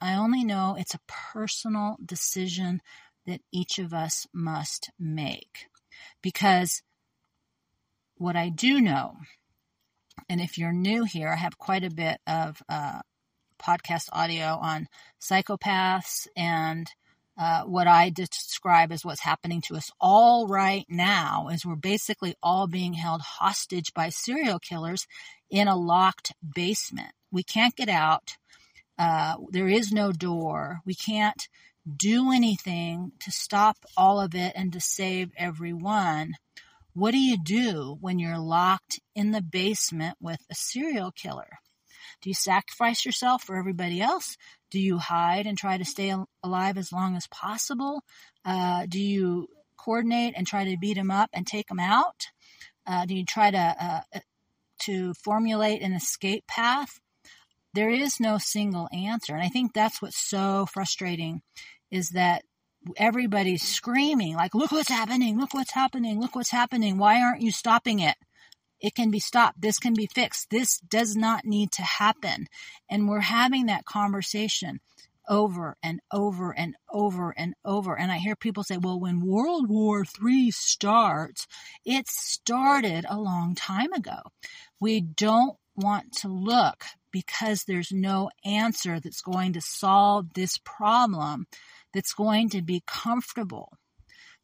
I 0.00 0.14
only 0.14 0.44
know 0.44 0.76
it's 0.78 0.94
a 0.94 1.00
personal 1.32 1.96
decision 2.04 2.80
that 3.26 3.40
each 3.52 3.78
of 3.78 3.92
us 3.92 4.26
must 4.32 4.90
make. 4.98 5.66
Because 6.22 6.82
what 8.16 8.36
I 8.36 8.48
do 8.48 8.80
know, 8.80 9.16
and 10.28 10.40
if 10.40 10.58
you're 10.58 10.72
new 10.72 11.04
here, 11.04 11.28
I 11.28 11.36
have 11.36 11.58
quite 11.58 11.84
a 11.84 11.90
bit 11.90 12.18
of 12.26 12.62
uh, 12.68 13.00
podcast 13.60 14.08
audio 14.12 14.58
on 14.60 14.88
psychopaths 15.20 16.26
and 16.36 16.88
uh, 17.42 17.64
what 17.64 17.88
I 17.88 18.08
describe 18.08 18.92
as 18.92 19.04
what's 19.04 19.20
happening 19.20 19.62
to 19.62 19.74
us 19.74 19.90
all 20.00 20.46
right 20.46 20.86
now 20.88 21.48
is 21.48 21.66
we're 21.66 21.74
basically 21.74 22.36
all 22.40 22.68
being 22.68 22.92
held 22.92 23.20
hostage 23.20 23.92
by 23.94 24.10
serial 24.10 24.60
killers 24.60 25.08
in 25.50 25.66
a 25.66 25.74
locked 25.74 26.34
basement. 26.54 27.10
We 27.32 27.42
can't 27.42 27.74
get 27.74 27.88
out. 27.88 28.36
Uh, 28.96 29.38
there 29.50 29.66
is 29.66 29.90
no 29.90 30.12
door. 30.12 30.82
We 30.86 30.94
can't 30.94 31.48
do 31.96 32.30
anything 32.30 33.10
to 33.18 33.32
stop 33.32 33.76
all 33.96 34.20
of 34.20 34.36
it 34.36 34.52
and 34.54 34.72
to 34.74 34.80
save 34.80 35.32
everyone. 35.36 36.34
What 36.94 37.10
do 37.10 37.18
you 37.18 37.36
do 37.42 37.96
when 38.00 38.20
you're 38.20 38.38
locked 38.38 39.00
in 39.16 39.32
the 39.32 39.42
basement 39.42 40.16
with 40.20 40.38
a 40.48 40.54
serial 40.54 41.10
killer? 41.10 41.58
Do 42.20 42.30
you 42.30 42.34
sacrifice 42.34 43.04
yourself 43.04 43.42
for 43.42 43.56
everybody 43.56 44.00
else? 44.00 44.36
Do 44.72 44.80
you 44.80 44.96
hide 44.96 45.46
and 45.46 45.58
try 45.58 45.76
to 45.76 45.84
stay 45.84 46.14
alive 46.42 46.78
as 46.78 46.92
long 46.92 47.14
as 47.14 47.26
possible? 47.26 48.02
Uh, 48.42 48.86
do 48.86 48.98
you 48.98 49.48
coordinate 49.76 50.32
and 50.34 50.46
try 50.46 50.64
to 50.64 50.78
beat 50.78 50.94
them 50.94 51.10
up 51.10 51.28
and 51.34 51.46
take 51.46 51.68
them 51.68 51.78
out? 51.78 52.28
Uh, 52.86 53.04
do 53.04 53.14
you 53.14 53.26
try 53.26 53.50
to 53.50 53.58
uh, 53.58 54.20
to 54.80 55.12
formulate 55.22 55.82
an 55.82 55.92
escape 55.92 56.46
path? 56.46 56.98
There 57.74 57.90
is 57.90 58.18
no 58.18 58.38
single 58.38 58.88
answer, 58.94 59.34
and 59.34 59.42
I 59.42 59.48
think 59.48 59.74
that's 59.74 60.00
what's 60.00 60.18
so 60.18 60.64
frustrating, 60.64 61.42
is 61.90 62.10
that 62.10 62.42
everybody's 62.96 63.62
screaming 63.62 64.36
like, 64.36 64.54
"Look 64.54 64.72
what's 64.72 64.88
happening! 64.88 65.38
Look 65.38 65.52
what's 65.52 65.72
happening! 65.72 66.18
Look 66.18 66.34
what's 66.34 66.50
happening! 66.50 66.96
Why 66.96 67.20
aren't 67.20 67.42
you 67.42 67.50
stopping 67.52 67.98
it?" 68.00 68.16
It 68.82 68.94
can 68.96 69.10
be 69.10 69.20
stopped. 69.20 69.60
This 69.60 69.78
can 69.78 69.94
be 69.94 70.06
fixed. 70.06 70.50
This 70.50 70.78
does 70.78 71.16
not 71.16 71.44
need 71.44 71.70
to 71.72 71.82
happen. 71.82 72.48
And 72.90 73.08
we're 73.08 73.20
having 73.20 73.66
that 73.66 73.84
conversation 73.84 74.80
over 75.28 75.76
and 75.84 76.00
over 76.12 76.50
and 76.50 76.74
over 76.92 77.32
and 77.36 77.54
over. 77.64 77.96
And 77.96 78.10
I 78.10 78.18
hear 78.18 78.34
people 78.34 78.64
say, 78.64 78.76
well, 78.76 78.98
when 78.98 79.24
World 79.24 79.68
War 79.68 80.04
III 80.04 80.50
starts, 80.50 81.46
it 81.84 82.08
started 82.08 83.06
a 83.08 83.20
long 83.20 83.54
time 83.54 83.92
ago. 83.92 84.18
We 84.80 85.00
don't 85.00 85.56
want 85.76 86.12
to 86.18 86.28
look 86.28 86.84
because 87.12 87.64
there's 87.64 87.92
no 87.92 88.30
answer 88.44 88.98
that's 88.98 89.20
going 89.20 89.52
to 89.52 89.60
solve 89.60 90.34
this 90.34 90.58
problem 90.58 91.46
that's 91.94 92.14
going 92.14 92.48
to 92.50 92.62
be 92.62 92.82
comfortable. 92.86 93.72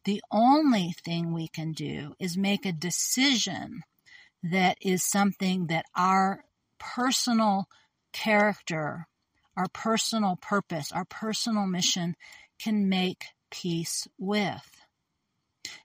The 0.05 0.21
only 0.31 0.93
thing 1.03 1.33
we 1.33 1.49
can 1.49 1.73
do 1.73 2.13
is 2.19 2.37
make 2.37 2.65
a 2.65 2.71
decision 2.71 3.83
that 4.43 4.77
is 4.81 5.03
something 5.03 5.67
that 5.67 5.85
our 5.95 6.43
personal 6.79 7.67
character, 8.13 9.07
our 9.57 9.67
personal 9.73 10.37
purpose, 10.41 10.91
our 10.91 11.05
personal 11.05 11.65
mission 11.65 12.15
can 12.59 12.89
make 12.89 13.25
peace 13.51 14.07
with. 14.17 14.81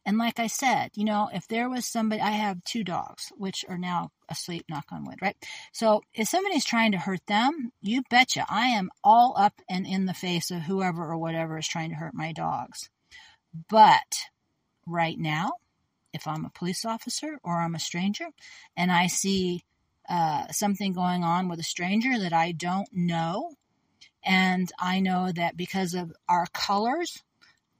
And 0.06 0.18
like 0.18 0.38
I 0.38 0.46
said, 0.46 0.90
you 0.94 1.04
know, 1.04 1.30
if 1.32 1.48
there 1.48 1.68
was 1.68 1.86
somebody, 1.86 2.20
I 2.20 2.30
have 2.30 2.62
two 2.64 2.84
dogs, 2.84 3.32
which 3.36 3.64
are 3.68 3.78
now 3.78 4.10
asleep, 4.28 4.64
knock 4.68 4.86
on 4.90 5.04
wood, 5.04 5.18
right? 5.20 5.36
So 5.72 6.02
if 6.14 6.28
somebody's 6.28 6.64
trying 6.64 6.92
to 6.92 6.98
hurt 6.98 7.26
them, 7.26 7.72
you 7.82 8.02
betcha 8.10 8.46
I 8.48 8.68
am 8.68 8.90
all 9.02 9.34
up 9.36 9.60
and 9.68 9.86
in 9.86 10.06
the 10.06 10.14
face 10.14 10.50
of 10.50 10.62
whoever 10.62 11.04
or 11.04 11.18
whatever 11.18 11.58
is 11.58 11.68
trying 11.68 11.90
to 11.90 11.96
hurt 11.96 12.14
my 12.14 12.32
dogs. 12.32 12.88
But 13.68 14.28
right 14.86 15.18
now, 15.18 15.52
if 16.14 16.26
I'm 16.26 16.44
a 16.44 16.50
police 16.50 16.84
officer 16.84 17.38
or 17.42 17.60
I'm 17.60 17.74
a 17.74 17.80
stranger 17.80 18.26
and 18.76 18.90
I 18.90 19.08
see 19.08 19.64
uh, 20.08 20.46
something 20.50 20.92
going 20.92 21.24
on 21.24 21.48
with 21.48 21.58
a 21.58 21.64
stranger 21.64 22.18
that 22.18 22.32
I 22.32 22.52
don't 22.52 22.88
know, 22.92 23.52
and 24.24 24.70
I 24.78 25.00
know 25.00 25.32
that 25.32 25.56
because 25.56 25.94
of 25.94 26.12
our 26.28 26.46
colors, 26.52 27.22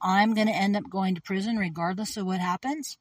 I'm 0.03 0.35
going 0.35 0.49
to 0.49 0.55
end 0.55 0.77
up 0.77 0.91
going 0.91 1.15
to 1.15 1.23
prison 1.23 1.57
regardless 1.57 2.17
of 2.17 2.27
what 2.27 2.41
happens. 2.41 2.99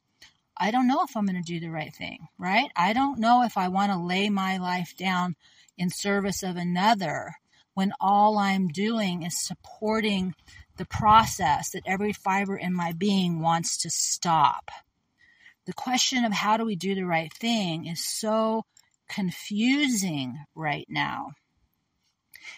I 0.55 0.71
don't 0.71 0.87
know 0.87 1.03
if 1.03 1.17
I'm 1.17 1.25
going 1.25 1.41
to 1.41 1.53
do 1.53 1.59
the 1.59 1.71
right 1.71 1.93
thing, 1.93 2.27
right? 2.37 2.69
I 2.75 2.93
don't 2.93 3.19
know 3.19 3.43
if 3.43 3.57
I 3.57 3.69
want 3.69 3.91
to 3.91 3.97
lay 3.97 4.29
my 4.29 4.57
life 4.57 4.95
down 4.97 5.35
in 5.77 5.89
service 5.89 6.43
of 6.43 6.55
another 6.55 7.35
when 7.73 7.91
all 7.99 8.37
I'm 8.37 8.67
doing 8.67 9.23
is 9.23 9.45
supporting 9.45 10.35
the 10.77 10.85
process 10.85 11.71
that 11.71 11.83
every 11.85 12.13
fiber 12.13 12.55
in 12.55 12.73
my 12.73 12.91
being 12.91 13.41
wants 13.41 13.77
to 13.79 13.89
stop 13.89 14.69
the 15.65 15.73
question 15.73 16.25
of 16.25 16.33
how 16.33 16.57
do 16.57 16.65
we 16.65 16.75
do 16.75 16.95
the 16.95 17.05
right 17.05 17.33
thing 17.33 17.85
is 17.85 18.05
so 18.05 18.65
confusing 19.07 20.37
right 20.55 20.85
now. 20.89 21.31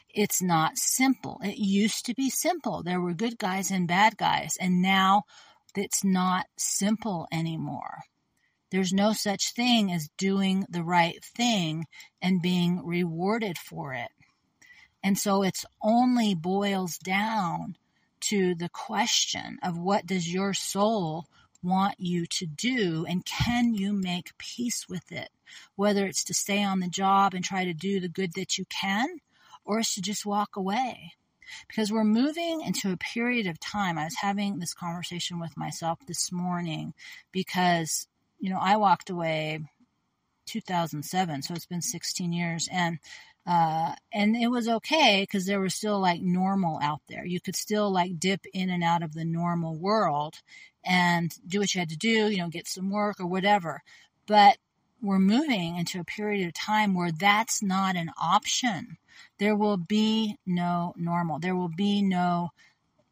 It's 0.10 0.42
not 0.42 0.78
simple. 0.78 1.40
It 1.44 1.58
used 1.58 2.06
to 2.06 2.16
be 2.16 2.30
simple. 2.30 2.82
There 2.82 3.02
were 3.02 3.14
good 3.14 3.38
guys 3.38 3.70
and 3.70 3.88
bad 3.88 4.18
guys, 4.18 4.58
and 4.60 4.82
now 4.82 5.24
it's 5.76 6.04
not 6.04 6.46
simple 6.58 7.28
anymore. 7.32 8.04
There's 8.72 8.94
no 8.94 9.14
such 9.14 9.54
thing 9.54 9.92
as 9.92 10.10
doing 10.18 10.66
the 10.70 10.84
right 10.84 11.24
thing 11.24 11.86
and 12.22 12.42
being 12.42 12.86
rewarded 12.86 13.58
for 13.58 13.94
it. 13.94 14.10
And 15.04 15.18
so 15.20 15.44
it's 15.44 15.66
only 15.84 16.34
boils 16.34 16.98
down 16.98 17.78
to 18.22 18.56
the 18.56 18.70
question 18.70 19.60
of 19.62 19.78
what 19.78 20.08
does 20.08 20.34
your 20.34 20.54
soul 20.54 21.28
want 21.66 21.96
you 21.98 22.26
to 22.28 22.46
do 22.46 23.06
and 23.08 23.26
can 23.26 23.74
you 23.74 23.94
make 23.94 24.38
peace 24.38 24.88
with 24.88 25.12
it? 25.12 25.30
Whether 25.76 26.06
it's 26.06 26.24
to 26.26 26.34
stay 26.34 26.64
on 26.64 26.80
the 26.80 26.88
job 26.88 27.34
and 27.34 27.44
try 27.44 27.66
to 27.66 27.74
do 27.74 28.00
the 28.00 28.10
good 28.10 28.34
that 28.34 28.58
you 28.58 28.66
can 28.66 29.08
or 29.64 29.80
it's 29.80 29.96
to 29.96 30.02
just 30.02 30.26
walk 30.26 30.56
away. 30.56 31.14
Because 31.68 31.92
we're 31.92 32.04
moving 32.04 32.62
into 32.62 32.92
a 32.92 32.98
period 32.98 33.46
of 33.48 33.60
time. 33.60 33.98
I 33.98 34.06
was 34.06 34.16
having 34.16 34.60
this 34.60 34.74
conversation 34.74 35.40
with 35.40 35.56
myself 35.58 36.00
this 36.08 36.32
morning 36.32 36.94
because 37.32 38.08
you 38.40 38.50
know 38.50 38.60
i 38.62 38.76
walked 38.78 39.10
away 39.10 39.60
2007 40.46 41.42
so 41.42 41.54
it's 41.54 41.66
been 41.66 41.82
16 41.82 42.32
years 42.32 42.68
and 42.72 43.00
uh, 43.46 43.94
and 44.12 44.36
it 44.36 44.48
was 44.48 44.68
okay 44.68 45.22
because 45.22 45.46
there 45.46 45.60
was 45.60 45.76
still 45.76 46.00
like 46.00 46.22
normal 46.22 46.80
out 46.82 47.02
there. 47.08 47.26
You 47.26 47.40
could 47.40 47.56
still 47.56 47.92
like 47.92 48.20
dip 48.20 48.42
in 48.54 48.70
and 48.70 48.84
out 48.84 49.04
of 49.04 49.14
the 49.14 49.26
normal 49.26 49.76
world 49.76 50.36
and 50.84 51.32
do 51.48 51.60
what 51.60 51.74
you 51.74 51.80
had 51.80 51.90
to 51.90 51.98
do, 51.98 52.30
you 52.30 52.38
know, 52.38 52.50
get 52.50 52.68
some 52.68 52.90
work 52.90 53.20
or 53.20 53.28
whatever. 53.28 53.82
But 54.28 54.58
we're 55.02 55.20
moving 55.20 55.78
into 55.78 56.00
a 56.00 56.06
period 56.06 56.48
of 56.48 56.54
time 56.54 56.96
where 56.96 57.12
that's 57.12 57.62
not 57.62 57.96
an 57.96 58.12
option. 58.20 58.98
There 59.38 59.56
will 59.56 59.78
be 59.78 60.38
no 60.46 60.94
normal. 60.98 61.40
There 61.40 61.56
will 61.56 61.70
be 61.70 62.02
no 62.02 62.50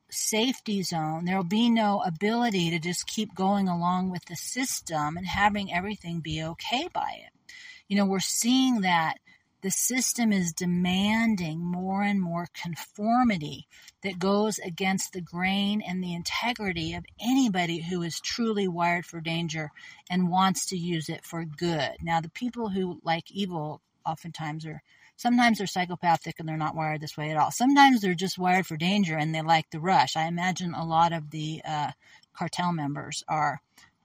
safety 0.09 0.81
zone. 0.81 1.25
There 1.25 1.37
will 1.37 1.43
be 1.43 1.69
no 1.69 2.01
ability 2.03 2.71
to 2.71 2.79
just 2.79 3.07
keep 3.07 3.35
going 3.35 3.67
along 3.67 4.09
with 4.09 4.25
the 4.25 4.35
system 4.35 5.17
and 5.17 5.27
having 5.27 5.71
everything 5.71 6.19
be 6.19 6.43
okay 6.43 6.87
by 6.91 7.19
it. 7.25 7.53
You 7.87 7.97
know, 7.97 8.05
we're 8.05 8.19
seeing 8.19 8.81
that 8.81 9.17
the 9.63 9.71
system 9.71 10.33
is 10.33 10.51
demanding 10.51 11.59
more 11.59 12.03
and 12.03 12.21
more 12.21 12.47
conformity 12.53 13.65
that 14.03 14.19
goes 14.19 14.59
against 14.59 15.13
the 15.13 15.21
grain 15.21 15.81
and 15.81 16.03
the 16.03 16.13
integrity 16.13 16.93
of 16.93 17.05
anybody 17.19 17.81
who 17.81 18.01
is 18.01 18.19
truly 18.19 18.67
wired 18.67 19.05
for 19.05 19.21
danger 19.21 19.71
and 20.09 20.29
wants 20.29 20.65
to 20.67 20.77
use 20.77 21.07
it 21.07 21.25
for 21.25 21.45
good. 21.45 21.91
Now, 22.01 22.19
the 22.19 22.29
people 22.29 22.69
who 22.69 22.99
like 23.03 23.31
evil 23.31 23.81
oftentimes 24.05 24.65
are 24.65 24.83
sometimes 25.15 25.59
they're 25.59 25.67
psychopathic 25.67 26.35
and 26.39 26.47
they're 26.47 26.57
not 26.57 26.75
wired 26.75 26.99
this 26.99 27.15
way 27.15 27.31
at 27.31 27.37
all. 27.37 27.49
Sometimes 27.49 28.01
they're 28.01 28.13
just 28.13 28.37
wired 28.37 28.67
for 28.67 28.75
danger 28.75 29.17
and 29.17 29.33
they 29.33 29.41
like 29.41 29.69
the 29.71 29.79
rush. 29.79 30.17
I 30.17 30.27
imagine 30.27 30.73
a 30.73 30.85
lot 30.85 31.13
of 31.13 31.31
the 31.31 31.61
uh, 31.63 31.91
cartel 32.33 32.73
members 32.73 33.23
are 33.29 33.61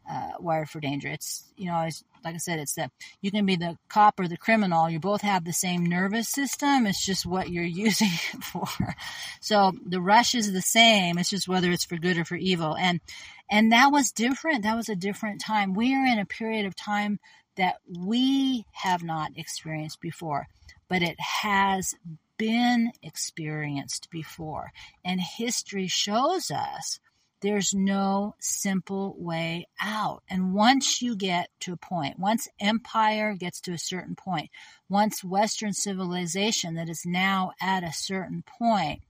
uh, 0.09 0.31
wired 0.39 0.71
for 0.71 0.79
danger. 0.79 1.09
It's 1.09 1.45
you 1.57 1.67
know, 1.67 1.83
it's, 1.83 2.05
like 2.29 2.35
I 2.35 2.39
said, 2.39 2.59
it's 2.59 2.75
that 2.75 2.91
you 3.23 3.31
can 3.31 3.47
be 3.47 3.57
the 3.57 3.79
cop 3.89 4.21
or 4.21 4.29
the 4.29 4.37
criminal. 4.37 4.91
You 4.91 5.01
both 5.01 5.23
have 5.23 5.47
the 5.47 5.53
same 5.55 5.87
nervous 5.87 6.29
system. 6.29 6.87
It's 6.87 7.05
just 7.05 7.25
what 7.25 7.49
you're 7.49 7.65
using 7.87 8.11
it 8.13 8.45
for. 8.45 8.69
So 9.41 9.73
the 9.87 10.01
rush 10.01 10.35
is 10.35 10.53
the 10.53 10.61
same. 10.61 11.17
It's 11.17 11.31
just 11.31 11.49
whether 11.49 11.71
it's 11.71 11.87
for 11.87 11.97
good 11.97 12.19
or 12.19 12.27
for 12.27 12.37
evil. 12.37 12.77
And 12.77 13.01
and 13.51 13.73
that 13.73 13.91
was 13.91 14.13
different. 14.13 14.65
That 14.65 14.77
was 14.77 14.91
a 14.91 14.95
different 14.95 15.41
time. 15.41 15.73
We 15.73 15.95
are 15.95 16.05
in 16.05 16.19
a 16.19 16.27
period 16.27 16.67
of 16.67 16.77
time 16.77 17.19
that 17.57 17.77
we 17.89 18.67
have 18.73 19.03
not 19.03 19.31
experienced 19.35 20.03
before, 20.03 20.49
but 20.87 21.01
it 21.01 21.19
has 21.19 21.95
been 22.37 22.93
experienced 23.03 24.11
before. 24.11 24.71
And 25.03 25.19
history 25.19 25.87
shows 25.87 26.51
us 26.51 27.01
there's 27.41 27.73
no 27.73 28.35
simple 28.41 29.15
way 29.19 29.69
out. 29.81 30.23
And 30.29 30.55
once 30.55 31.01
you 31.01 31.17
get 31.17 31.51
to 31.61 31.73
a 31.73 31.77
point, 31.77 32.19
once 32.19 32.49
empire 32.61 33.35
gets 33.35 33.61
to 33.63 33.73
a 33.73 33.79
certain 33.79 34.17
point, 34.17 34.51
once 34.89 35.23
Western 35.23 35.73
civilization 35.73 36.75
that 36.75 36.89
is 36.89 37.03
now 37.07 37.53
at 37.61 37.85
a 37.85 37.93
certain 37.93 38.43
point, 38.43 39.03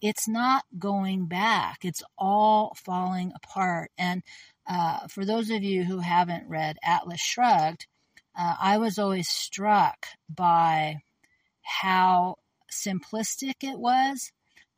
it's 0.00 0.26
not 0.26 0.64
going 0.78 1.26
back. 1.26 1.84
It's 1.84 2.02
all 2.18 2.74
falling 2.74 3.32
apart. 3.36 3.90
And 3.98 4.22
uh, 4.66 5.06
for 5.08 5.24
those 5.24 5.50
of 5.50 5.62
you 5.62 5.84
who 5.84 6.00
haven't 6.00 6.48
read 6.48 6.76
Atlas 6.82 7.20
Shrugged, 7.20 7.86
uh, 8.36 8.54
I 8.60 8.78
was 8.78 8.98
always 8.98 9.28
struck 9.28 10.06
by 10.28 11.02
how 11.62 12.36
simplistic 12.72 13.62
it 13.62 13.78
was 13.78 14.32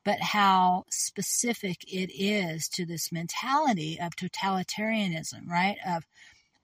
but 0.04 0.20
how 0.20 0.84
specific 0.90 1.84
it 1.86 2.10
is 2.12 2.68
to 2.68 2.84
this 2.84 3.12
mentality 3.12 3.98
of 4.00 4.16
totalitarianism, 4.16 5.46
right? 5.48 5.76
Of, 5.86 6.04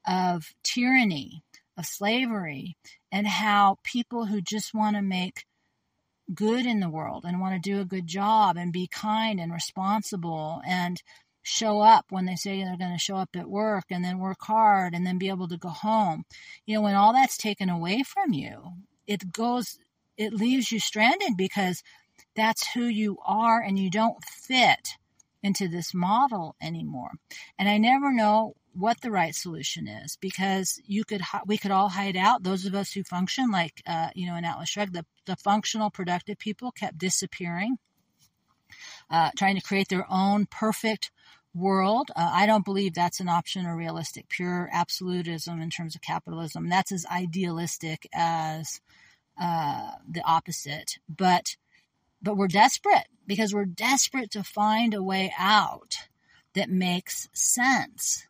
of 0.07 0.55
tyranny, 0.65 1.43
of 1.77 1.87
slavery, 1.87 2.77
and 3.13 3.27
how 3.27 3.79
people 3.85 4.27
who 4.27 4.41
just 4.41 4.75
want 4.75 4.97
to 4.97 5.03
make 5.03 5.45
good 6.35 6.67
in 6.67 6.81
the 6.81 6.91
world 6.91 7.25
and 7.25 7.41
want 7.41 7.55
to 7.55 7.71
do 7.71 7.81
a 7.81 7.87
good 7.87 8.07
job 8.07 8.57
and 8.57 8.73
be 8.73 8.87
kind 8.87 9.41
and 9.41 9.53
responsible 9.53 10.61
and 10.67 11.03
show 11.43 11.81
up 11.81 12.07
when 12.11 12.27
they 12.27 12.35
say 12.35 12.63
they're 12.63 12.77
going 12.77 12.93
to 12.93 12.99
show 12.99 13.17
up 13.17 13.31
at 13.35 13.49
work 13.49 13.85
and 13.91 14.05
then 14.05 14.19
work 14.19 14.39
hard 14.43 14.95
and 14.95 15.07
then 15.07 15.17
be 15.17 15.31
able 15.31 15.49
to 15.49 15.57
go 15.57 15.71
home. 15.71 16.25
You 16.67 16.75
know, 16.75 16.83
when 16.83 16.95
all 16.95 17.15
that's 17.15 17.39
taken 17.39 17.71
away 17.71 18.03
from 18.03 18.35
you, 18.35 18.73
it 19.07 19.33
goes, 19.33 19.79
it 20.19 20.35
leaves 20.35 20.71
you 20.71 20.81
stranded 20.81 21.37
because 21.37 21.83
that's 22.39 22.73
who 22.73 22.85
you 22.85 23.19
are 23.25 23.61
and 23.61 23.79
you 23.79 23.91
don't 23.91 24.23
fit 24.25 24.91
into 25.43 25.69
this 25.69 25.95
model 25.95 26.57
anymore. 26.61 27.13
And 27.59 27.69
I 27.69 27.79
never 27.79 28.13
know 28.13 28.55
what 28.75 29.01
the 29.01 29.11
right 29.11 29.35
solution 29.35 29.89
is 29.89 30.17
because 30.21 30.81
you 30.87 31.05
could 31.05 31.23
we 31.47 31.59
could 31.59 31.71
all 31.71 31.89
hide 31.89 32.17
out. 32.17 32.43
Those 32.43 32.65
of 32.65 32.75
us 32.75 32.93
who 32.93 33.03
function 33.03 33.51
like 33.51 33.83
uh, 33.87 34.11
you 34.15 34.27
know 34.27 34.37
in 34.37 34.45
Atlas 34.45 34.69
Shrugged, 34.69 34.95
the 34.95 35.07
the 35.27 35.37
functional 35.37 35.91
productive 35.91 36.39
people 36.39 36.71
kept 36.71 36.99
disappearing, 36.99 37.79
uh, 39.11 39.31
trying 39.37 39.57
to 39.57 39.63
create 39.63 39.89
their 39.89 40.07
own 40.11 40.47
perfect 40.47 41.11
world. 41.55 42.11
Uh, 42.15 42.31
I 42.33 42.47
don't 42.47 42.65
believe 42.65 42.95
that's 42.95 43.21
an 43.21 43.29
option 43.29 43.67
or 43.67 43.77
realistic. 43.77 44.29
Pure 44.29 44.71
absolutism 44.73 45.61
in 45.61 45.71
terms 45.71 45.95
of 45.95 46.03
capitalism. 46.03 46.69
That's 46.69 46.93
as 46.93 47.07
idealistic 47.07 48.09
as 48.15 48.81
uh, 49.41 49.93
the 50.09 50.23
opposite. 50.23 50.99
But 51.09 51.57
but 52.23 52.37
we're 52.37 52.49
desperate 52.49 53.07
because 53.27 53.55
we're 53.55 53.65
desperate 53.65 54.31
to 54.33 54.43
find 54.43 54.95
a 54.95 55.03
way 55.03 55.33
out 55.39 55.97
that 56.55 56.71
makes 56.71 57.29
sense. 57.33 58.27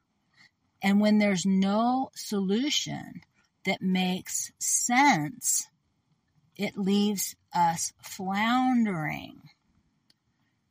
And 0.82 1.00
when 1.00 1.18
there's 1.18 1.46
no 1.46 2.10
solution 2.14 3.22
that 3.64 3.82
makes 3.82 4.52
sense, 4.58 5.66
it 6.56 6.76
leaves 6.76 7.34
us 7.54 7.92
floundering 8.02 9.40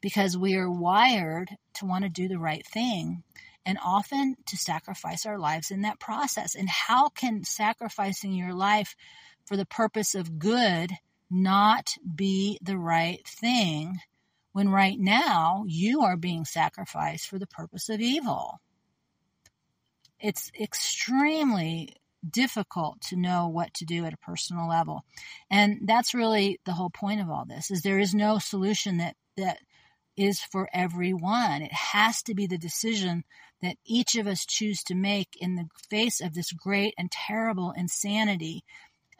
because 0.01 0.38
we 0.38 0.56
are 0.56 0.69
wired 0.69 1.49
to 1.73 1.86
want 1.86 2.03
to 2.03 2.10
do 2.10 2.27
the 2.27 2.39
right 2.39 2.65
thing 2.65 3.23
and 3.65 3.77
often 3.84 4.36
to 4.45 4.58
sacrifice 4.58 5.25
our 5.25 5.38
lives 5.38 5.71
in 5.71 5.82
that 5.82 5.99
process. 5.99 6.56
And 6.56 6.69
how 6.69 7.10
can 7.10 7.43
sacrificing 7.43 8.34
your 8.34 8.53
life 8.53 8.95
for 9.45 9.58
the 9.58 9.65
purpose 9.65 10.15
of 10.15 10.39
good 10.39 10.91
not 11.29 11.93
be 12.15 12.57
the 12.61 12.77
right 12.77 13.25
thing 13.27 13.99
when 14.53 14.69
right 14.69 14.99
now 14.99 15.63
you 15.67 16.01
are 16.01 16.17
being 16.17 16.45
sacrificed 16.45 17.27
for 17.27 17.39
the 17.39 17.47
purpose 17.47 17.89
of 17.89 17.99
evil? 17.99 18.59
It's 20.19 20.51
extremely 20.59 21.95
difficult 22.27 22.99
to 23.01 23.15
know 23.15 23.47
what 23.47 23.73
to 23.75 23.85
do 23.85 24.05
at 24.05 24.13
a 24.13 24.17
personal 24.17 24.67
level. 24.67 25.03
And 25.49 25.81
that's 25.85 26.13
really 26.13 26.59
the 26.65 26.73
whole 26.73 26.89
point 26.89 27.21
of 27.21 27.29
all 27.29 27.45
this 27.45 27.69
is 27.71 27.81
there 27.81 27.99
is 27.99 28.13
no 28.13 28.39
solution 28.39 28.97
that 28.97 29.15
that 29.37 29.59
is 30.17 30.41
for 30.41 30.67
everyone. 30.73 31.61
It 31.61 31.71
has 31.71 32.23
to 32.23 32.33
be 32.33 32.47
the 32.47 32.57
decision 32.57 33.23
that 33.61 33.77
each 33.85 34.15
of 34.15 34.27
us 34.27 34.45
choose 34.45 34.83
to 34.83 34.95
make 34.95 35.37
in 35.39 35.55
the 35.55 35.67
face 35.89 36.19
of 36.19 36.33
this 36.33 36.51
great 36.51 36.93
and 36.97 37.11
terrible 37.11 37.71
insanity 37.71 38.63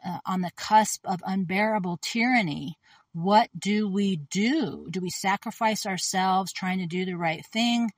uh, 0.04 0.18
on 0.26 0.40
the 0.40 0.50
cusp 0.56 1.06
of 1.06 1.22
unbearable 1.26 1.98
tyranny. 2.02 2.78
What 3.12 3.48
do 3.58 3.88
we 3.88 4.16
do? 4.16 4.86
Do 4.90 5.00
we 5.00 5.10
sacrifice 5.10 5.86
ourselves 5.86 6.52
trying 6.52 6.78
to 6.78 6.86
do 6.86 7.04
the 7.04 7.16
right 7.16 7.44
thing 7.46 7.92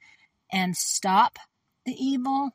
and 0.51 0.77
stop 0.77 1.39
the 1.85 1.93
evil? 1.93 2.51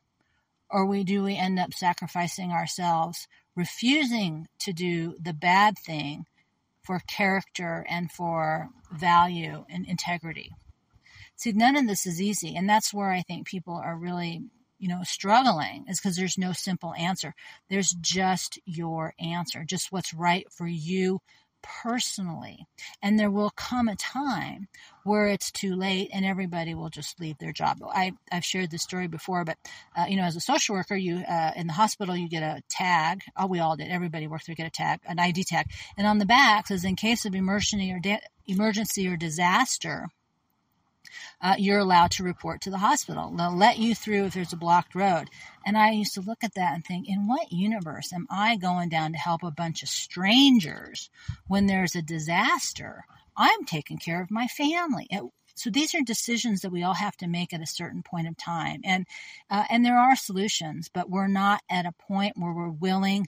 Or 0.68 0.86
we 0.86 1.04
do 1.04 1.22
we 1.22 1.36
end 1.36 1.58
up 1.58 1.74
sacrificing 1.74 2.50
ourselves, 2.50 3.28
refusing 3.54 4.48
to 4.60 4.72
do 4.72 5.14
the 5.20 5.32
bad 5.32 5.78
thing 5.78 6.26
for 6.82 7.00
character 7.06 7.84
and 7.88 8.10
for 8.10 8.70
value 8.92 9.64
and 9.68 9.86
integrity. 9.86 10.52
See, 11.36 11.52
none 11.52 11.76
of 11.76 11.86
this 11.86 12.06
is 12.06 12.22
easy. 12.22 12.56
And 12.56 12.68
that's 12.68 12.94
where 12.94 13.10
I 13.10 13.22
think 13.22 13.46
people 13.46 13.74
are 13.74 13.96
really, 13.96 14.44
you 14.78 14.88
know, 14.88 15.00
struggling 15.02 15.86
is 15.88 16.00
because 16.00 16.16
there's 16.16 16.38
no 16.38 16.52
simple 16.52 16.94
answer. 16.94 17.34
There's 17.70 17.94
just 18.00 18.58
your 18.64 19.14
answer, 19.18 19.64
just 19.64 19.92
what's 19.92 20.14
right 20.14 20.46
for 20.52 20.66
you 20.66 21.20
personally. 21.82 22.66
And 23.02 23.18
there 23.18 23.30
will 23.30 23.50
come 23.50 23.88
a 23.88 23.96
time 23.96 24.68
where 25.04 25.26
it's 25.26 25.50
too 25.50 25.74
late 25.74 26.10
and 26.12 26.24
everybody 26.24 26.74
will 26.74 26.90
just 26.90 27.20
leave 27.20 27.38
their 27.38 27.52
job. 27.52 27.78
I, 27.82 28.12
I've 28.30 28.44
shared 28.44 28.70
this 28.70 28.82
story 28.82 29.08
before, 29.08 29.44
but, 29.44 29.58
uh, 29.96 30.06
you 30.08 30.16
know, 30.16 30.24
as 30.24 30.36
a 30.36 30.40
social 30.40 30.74
worker, 30.74 30.96
you, 30.96 31.18
uh, 31.28 31.52
in 31.56 31.66
the 31.66 31.72
hospital, 31.72 32.16
you 32.16 32.28
get 32.28 32.42
a 32.42 32.62
tag. 32.68 33.22
Oh, 33.36 33.46
we 33.46 33.60
all 33.60 33.76
did. 33.76 33.90
Everybody 33.90 34.26
worked 34.26 34.46
there, 34.46 34.54
get 34.54 34.66
a 34.66 34.70
tag, 34.70 35.00
an 35.06 35.18
ID 35.18 35.44
tag. 35.44 35.66
And 35.96 36.06
on 36.06 36.18
the 36.18 36.26
back 36.26 36.68
says, 36.68 36.84
in 36.84 36.96
case 36.96 37.24
of 37.24 37.34
emergency 37.34 37.92
or, 37.92 38.00
emergency 38.46 39.08
or 39.08 39.16
disaster, 39.16 40.08
uh, 41.40 41.54
you're 41.58 41.78
allowed 41.78 42.10
to 42.12 42.22
report 42.22 42.60
to 42.62 42.70
the 42.70 42.78
hospital. 42.78 43.32
They'll 43.36 43.56
let 43.56 43.78
you 43.78 43.94
through 43.94 44.26
if 44.26 44.34
there's 44.34 44.52
a 44.52 44.56
blocked 44.56 44.94
road. 44.94 45.28
And 45.64 45.76
I 45.76 45.90
used 45.90 46.14
to 46.14 46.20
look 46.20 46.42
at 46.42 46.54
that 46.54 46.74
and 46.74 46.84
think, 46.84 47.08
in 47.08 47.26
what 47.26 47.52
universe 47.52 48.12
am 48.12 48.26
I 48.30 48.56
going 48.56 48.88
down 48.88 49.12
to 49.12 49.18
help 49.18 49.42
a 49.42 49.50
bunch 49.50 49.82
of 49.82 49.88
strangers 49.88 51.10
when 51.46 51.66
there's 51.66 51.94
a 51.94 52.02
disaster? 52.02 53.04
I'm 53.36 53.64
taking 53.64 53.98
care 53.98 54.22
of 54.22 54.30
my 54.30 54.46
family. 54.46 55.06
It, 55.10 55.22
so 55.54 55.70
these 55.70 55.94
are 55.94 56.02
decisions 56.02 56.60
that 56.60 56.72
we 56.72 56.82
all 56.82 56.94
have 56.94 57.16
to 57.18 57.26
make 57.26 57.54
at 57.54 57.62
a 57.62 57.66
certain 57.66 58.02
point 58.02 58.28
of 58.28 58.36
time, 58.36 58.82
and 58.84 59.06
uh, 59.50 59.64
and 59.70 59.84
there 59.84 59.98
are 59.98 60.14
solutions, 60.14 60.90
but 60.92 61.08
we're 61.08 61.28
not 61.28 61.62
at 61.70 61.86
a 61.86 61.94
point 62.06 62.36
where 62.36 62.52
we're 62.52 62.68
willing 62.68 63.26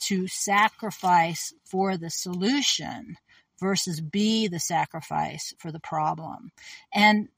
to 0.00 0.26
sacrifice 0.26 1.52
for 1.64 1.96
the 1.96 2.10
solution 2.10 3.16
versus 3.60 4.00
be 4.00 4.48
the 4.48 4.60
sacrifice 4.60 5.54
for 5.58 5.72
the 5.72 5.80
problem. 5.80 6.52
And 6.92 7.28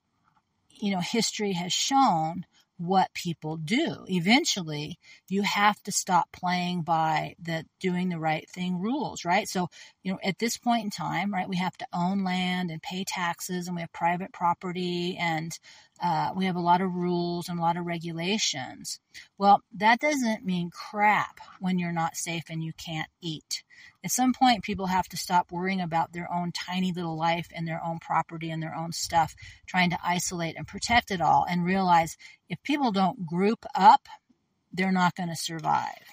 you 0.81 0.93
know, 0.93 1.01
history 1.01 1.53
has 1.53 1.73
shown 1.73 2.47
what 2.81 3.13
people 3.13 3.59
do. 3.59 4.07
Eventually, 4.07 4.99
you 5.29 5.43
have 5.43 5.83
to 5.83 5.93
stop 5.93 6.33
playing 6.33 6.81
by 6.81 7.35
the 7.39 7.67
doing 7.79 8.09
the 8.09 8.19
right 8.19 8.49
thing 8.49 8.81
rules, 8.81 9.23
right? 9.23 9.47
So, 9.47 9.69
you 10.03 10.13
know, 10.13 10.19
at 10.25 10.39
this 10.39 10.57
point 10.57 10.85
in 10.85 10.91
time, 10.91 11.31
right, 11.33 11.49
we 11.49 11.57
have 11.57 11.77
to 11.77 11.87
own 11.93 12.25
land 12.25 12.71
and 12.71 12.83
pay 12.83 13.05
taxes 13.05 13.67
and 13.67 13.77
we 13.77 13.83
have 13.83 13.93
private 13.93 14.33
property 14.33 15.19
and 15.21 15.53
uh, 16.03 16.31
we 16.35 16.47
have 16.47 16.57
a 16.57 16.61
lot 16.61 16.81
of 16.81 16.95
rules 16.95 17.51
and 17.51 17.59
a 17.59 17.63
lot 17.63 17.77
of 17.77 17.85
regulations. 17.85 18.99
Well, 19.37 19.63
that 19.77 20.01
doesn't 20.01 20.47
mean 20.47 20.71
crap 20.71 21.39
when 21.61 21.79
you're 21.79 21.93
not 21.93 22.17
safe 22.17 22.45
and 22.49 22.65
you 22.65 22.73
can't 22.73 23.11
eat. 23.21 23.63
At 24.05 24.11
some 24.11 24.33
point, 24.33 24.65
people 24.65 24.87
have 24.87 25.09
to 25.09 25.17
stop 25.17 25.53
worrying 25.53 25.81
about 25.81 26.13
their 26.13 26.33
own 26.33 26.53
tiny 26.53 26.93
little 26.93 27.17
life 27.17 27.49
and 27.55 27.67
their 27.67 27.83
own 27.85 27.99
property 27.99 28.51
and 28.51 28.63
their 28.63 28.75
own 28.75 28.93
stuff, 28.93 29.35
trying 29.67 29.91
to 29.91 29.99
isolate 30.03 30.57
and 30.57 30.67
protect 30.67 31.11
it 31.11 31.21
all, 31.21 31.45
and 31.49 31.65
realize 31.65 32.17
if 32.49 32.63
people 32.63 32.93
don't 32.93 33.27
group 33.27 33.65
up, 33.75 34.09
they're 34.73 34.93
not 34.93 35.15
going 35.15 35.29
to 35.29 35.37
survive. 35.37 36.05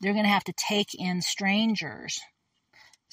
They're 0.00 0.12
going 0.12 0.24
to 0.24 0.30
have 0.30 0.44
to 0.44 0.52
take 0.52 0.94
in 0.94 1.22
strangers 1.22 2.20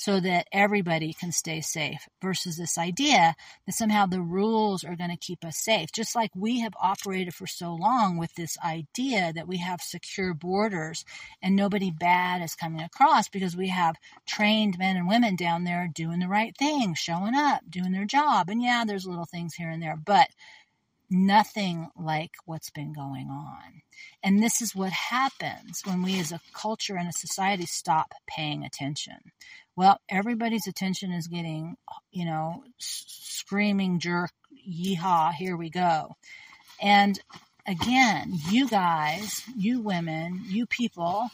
so 0.03 0.19
that 0.19 0.49
everybody 0.51 1.13
can 1.13 1.31
stay 1.31 1.61
safe 1.61 2.09
versus 2.21 2.57
this 2.57 2.77
idea 2.77 3.33
that 3.65 3.71
somehow 3.71 4.05
the 4.05 4.19
rules 4.19 4.83
are 4.83 4.97
going 4.97 5.09
to 5.09 5.15
keep 5.15 5.45
us 5.45 5.55
safe. 5.55 5.93
Just 5.93 6.13
like 6.13 6.29
we 6.35 6.59
have 6.59 6.73
operated 6.81 7.33
for 7.33 7.47
so 7.47 7.73
long 7.73 8.17
with 8.17 8.35
this 8.35 8.57
idea 8.65 9.31
that 9.31 9.47
we 9.47 9.59
have 9.59 9.79
secure 9.79 10.33
borders 10.33 11.05
and 11.41 11.55
nobody 11.55 11.89
bad 11.89 12.41
is 12.41 12.53
coming 12.53 12.81
across 12.81 13.29
because 13.29 13.55
we 13.55 13.69
have 13.69 13.95
trained 14.27 14.77
men 14.77 14.97
and 14.97 15.07
women 15.07 15.37
down 15.37 15.63
there 15.63 15.87
doing 15.87 16.19
the 16.19 16.27
right 16.27 16.53
thing, 16.57 16.93
showing 16.95 17.33
up, 17.33 17.61
doing 17.69 17.93
their 17.93 18.03
job. 18.03 18.49
And 18.49 18.61
yeah, 18.61 18.83
there's 18.85 19.07
little 19.07 19.23
things 19.23 19.53
here 19.53 19.69
and 19.69 19.81
there, 19.81 19.95
but 19.95 20.27
nothing 21.09 21.89
like 21.97 22.31
what's 22.45 22.69
been 22.69 22.93
going 22.93 23.29
on. 23.29 23.81
And 24.23 24.41
this 24.41 24.61
is 24.61 24.75
what 24.75 24.91
happens 24.91 25.81
when 25.85 26.01
we 26.01 26.19
as 26.19 26.31
a 26.31 26.41
culture 26.53 26.95
and 26.95 27.07
a 27.07 27.13
society 27.13 27.65
stop 27.65 28.13
paying 28.27 28.63
attention. 28.63 29.17
Well, 29.75 29.99
everybody's 30.09 30.67
attention 30.67 31.11
is 31.11 31.27
getting, 31.27 31.77
you 32.11 32.25
know, 32.25 32.63
screaming 32.77 33.99
jerk, 33.99 34.31
yeehaw, 34.67 35.33
here 35.33 35.57
we 35.57 35.69
go. 35.69 36.15
And 36.81 37.19
again, 37.67 38.33
you 38.49 38.67
guys, 38.67 39.43
you 39.57 39.81
women, 39.81 40.41
you 40.47 40.65
people, 40.65 41.29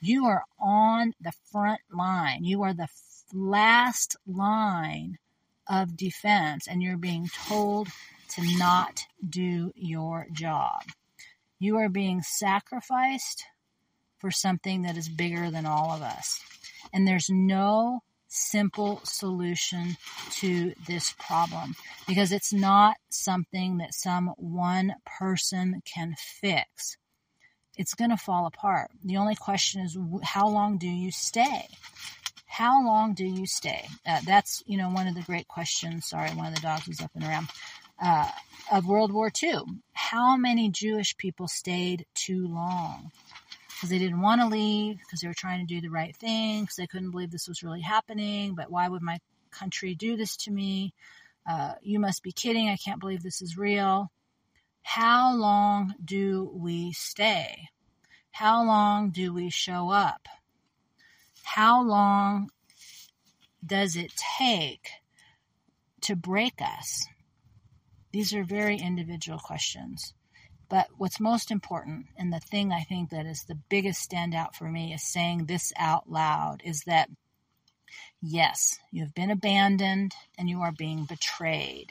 you 0.00 0.26
are 0.26 0.44
on 0.60 1.14
the 1.20 1.32
front 1.50 1.80
line. 1.92 2.44
You 2.44 2.62
are 2.62 2.74
the 2.74 2.88
last 3.32 4.16
line 4.26 5.18
of 5.68 5.96
defense, 5.96 6.66
and 6.66 6.82
you're 6.82 6.96
being 6.96 7.28
told 7.48 7.88
to 8.34 8.58
not 8.58 9.04
do 9.28 9.72
your 9.74 10.26
job. 10.32 10.82
You 11.58 11.76
are 11.76 11.88
being 11.88 12.22
sacrificed 12.22 13.44
for 14.18 14.30
something 14.30 14.82
that 14.82 14.96
is 14.96 15.08
bigger 15.08 15.50
than 15.50 15.66
all 15.66 15.90
of 15.90 16.02
us. 16.02 16.40
And 16.92 17.06
there's 17.06 17.28
no 17.30 18.02
simple 18.28 19.00
solution 19.04 19.96
to 20.30 20.72
this 20.86 21.14
problem 21.18 21.76
because 22.08 22.32
it's 22.32 22.52
not 22.52 22.96
something 23.10 23.78
that 23.78 23.92
some 23.92 24.28
one 24.38 24.94
person 25.18 25.82
can 25.84 26.14
fix. 26.40 26.96
It's 27.76 27.94
going 27.94 28.10
to 28.10 28.16
fall 28.16 28.46
apart. 28.46 28.90
The 29.04 29.16
only 29.16 29.34
question 29.34 29.82
is 29.82 29.96
how 30.22 30.48
long 30.48 30.78
do 30.78 30.88
you 30.88 31.10
stay? 31.10 31.68
How 32.46 32.84
long 32.84 33.14
do 33.14 33.24
you 33.24 33.46
stay? 33.46 33.86
Uh, 34.06 34.20
that's, 34.26 34.62
you 34.66 34.76
know, 34.76 34.90
one 34.90 35.06
of 35.06 35.14
the 35.14 35.22
great 35.22 35.48
questions. 35.48 36.08
Sorry, 36.08 36.30
one 36.30 36.46
of 36.46 36.54
the 36.54 36.60
dogs 36.60 36.86
is 36.88 37.00
up 37.00 37.10
and 37.14 37.24
around. 37.24 37.48
Uh, 38.02 38.28
of 38.70 38.86
World 38.86 39.12
War 39.12 39.30
II. 39.42 39.60
How 39.92 40.36
many 40.36 40.70
Jewish 40.70 41.16
people 41.16 41.48
stayed 41.48 42.06
too 42.14 42.48
long? 42.48 43.10
because 43.68 43.90
they 43.90 43.98
didn't 43.98 44.20
want 44.20 44.40
to 44.40 44.46
leave, 44.46 44.98
because 44.98 45.20
they 45.20 45.26
were 45.26 45.34
trying 45.34 45.58
to 45.58 45.74
do 45.74 45.80
the 45.80 45.90
right 45.90 46.14
thing, 46.14 46.60
because 46.62 46.76
they 46.76 46.86
couldn't 46.86 47.10
believe 47.10 47.32
this 47.32 47.48
was 47.48 47.64
really 47.64 47.80
happening. 47.80 48.54
But 48.54 48.70
why 48.70 48.88
would 48.88 49.02
my 49.02 49.18
country 49.50 49.96
do 49.96 50.16
this 50.16 50.36
to 50.38 50.52
me? 50.52 50.94
uh, 51.48 51.74
you 51.82 51.98
must 51.98 52.22
be 52.22 52.32
kidding. 52.32 52.68
I 52.68 52.76
can't 52.76 53.00
believe 53.00 53.22
this 53.22 53.42
is 53.42 53.56
real. 53.56 54.10
How 54.82 55.34
long 55.34 55.94
do 56.04 56.50
we 56.54 56.92
stay? 56.92 57.68
How 58.30 58.64
long 58.64 59.10
do 59.10 59.32
we 59.32 59.50
show 59.50 59.90
up? 59.90 60.28
How 61.44 61.82
long 61.82 62.50
does 63.64 63.96
it 63.96 64.12
take 64.38 64.88
to 66.02 66.16
break 66.16 66.60
us? 66.60 67.06
These 68.12 68.34
are 68.34 68.44
very 68.44 68.78
individual 68.78 69.38
questions. 69.38 70.14
But 70.68 70.88
what's 70.96 71.20
most 71.20 71.50
important, 71.50 72.06
and 72.16 72.32
the 72.32 72.40
thing 72.40 72.72
I 72.72 72.82
think 72.82 73.10
that 73.10 73.26
is 73.26 73.44
the 73.44 73.58
biggest 73.68 74.10
standout 74.10 74.54
for 74.54 74.70
me, 74.70 74.94
is 74.94 75.02
saying 75.02 75.46
this 75.46 75.72
out 75.78 76.10
loud 76.10 76.62
is 76.64 76.82
that 76.86 77.10
yes, 78.22 78.78
you 78.90 79.02
have 79.02 79.14
been 79.14 79.30
abandoned 79.30 80.14
and 80.38 80.48
you 80.48 80.60
are 80.60 80.72
being 80.72 81.04
betrayed. 81.04 81.88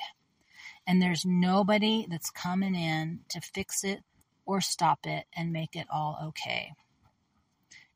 And 0.87 1.01
there's 1.01 1.25
nobody 1.25 2.07
that's 2.09 2.31
coming 2.31 2.73
in 2.73 3.19
to 3.29 3.41
fix 3.41 3.83
it 3.83 3.99
or 4.45 4.61
stop 4.61 5.05
it 5.05 5.25
and 5.35 5.51
make 5.51 5.75
it 5.75 5.85
all 5.91 6.17
okay. 6.29 6.73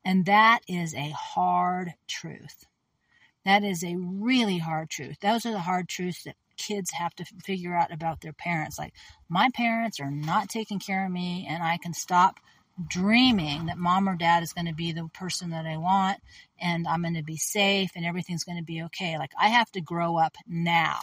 And 0.03 0.25
that 0.25 0.59
is 0.67 0.93
a 0.93 1.09
hard 1.09 1.93
truth. 2.07 2.65
That 3.43 3.63
is 3.63 3.83
a 3.83 3.95
really 3.95 4.59
hard 4.59 4.89
truth. 4.89 5.17
Those 5.19 5.45
are 5.45 5.51
the 5.51 5.59
hard 5.59 5.89
truths 5.89 6.23
that 6.23 6.35
kids 6.57 6.91
have 6.91 7.15
to 7.15 7.25
figure 7.43 7.75
out 7.75 7.91
about 7.91 8.21
their 8.21 8.33
parents. 8.33 8.77
Like, 8.77 8.93
my 9.29 9.49
parents 9.53 9.99
are 9.99 10.11
not 10.11 10.49
taking 10.49 10.79
care 10.79 11.05
of 11.05 11.11
me, 11.11 11.47
and 11.49 11.63
I 11.63 11.77
can 11.77 11.93
stop 11.93 12.39
dreaming 12.89 13.67
that 13.67 13.77
mom 13.77 14.09
or 14.09 14.15
dad 14.15 14.43
is 14.43 14.53
going 14.53 14.67
to 14.67 14.73
be 14.73 14.91
the 14.91 15.07
person 15.13 15.51
that 15.51 15.65
I 15.65 15.77
want, 15.77 16.19
and 16.59 16.87
I'm 16.87 17.01
going 17.01 17.15
to 17.15 17.23
be 17.23 17.37
safe, 17.37 17.91
and 17.95 18.05
everything's 18.05 18.43
going 18.43 18.57
to 18.57 18.63
be 18.63 18.83
okay. 18.83 19.17
Like, 19.17 19.31
I 19.39 19.49
have 19.49 19.71
to 19.73 19.81
grow 19.81 20.17
up 20.17 20.35
now. 20.47 20.99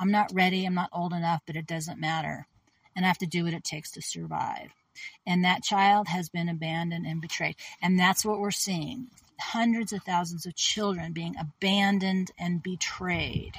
I'm 0.00 0.10
not 0.10 0.32
ready, 0.32 0.64
I'm 0.64 0.74
not 0.74 0.90
old 0.92 1.12
enough, 1.12 1.42
but 1.46 1.56
it 1.56 1.66
doesn't 1.66 2.00
matter. 2.00 2.46
And 2.94 3.04
I 3.04 3.08
have 3.08 3.18
to 3.18 3.26
do 3.26 3.44
what 3.44 3.54
it 3.54 3.64
takes 3.64 3.90
to 3.92 4.02
survive. 4.02 4.70
And 5.26 5.44
that 5.44 5.62
child 5.62 6.08
has 6.08 6.28
been 6.28 6.48
abandoned 6.48 7.06
and 7.06 7.20
betrayed. 7.20 7.56
And 7.82 7.98
that's 7.98 8.24
what 8.24 8.40
we're 8.40 8.50
seeing 8.50 9.08
hundreds 9.40 9.92
of 9.92 10.02
thousands 10.02 10.46
of 10.46 10.56
children 10.56 11.12
being 11.12 11.36
abandoned 11.38 12.30
and 12.38 12.62
betrayed 12.62 13.54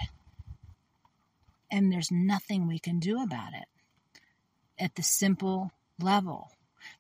and 1.72 1.91
there's 1.91 2.11
nothing 2.11 2.67
we 2.67 2.80
can 2.80 2.99
do 2.99 3.22
about 3.22 3.53
it 3.53 3.67
at 4.78 4.95
the 4.95 5.03
simple 5.03 5.72
level. 5.99 6.51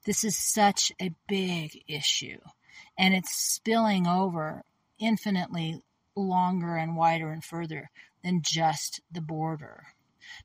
This 0.05 0.23
is 0.23 0.37
such 0.37 0.91
a 1.01 1.13
big 1.27 1.83
issue, 1.87 2.39
and 2.97 3.13
it's 3.13 3.35
spilling 3.35 4.07
over 4.07 4.63
infinitely 4.99 5.81
longer 6.15 6.75
and 6.75 6.95
wider 6.95 7.31
and 7.31 7.43
further 7.43 7.89
than 8.23 8.41
just 8.43 9.01
the 9.11 9.21
border. 9.21 9.87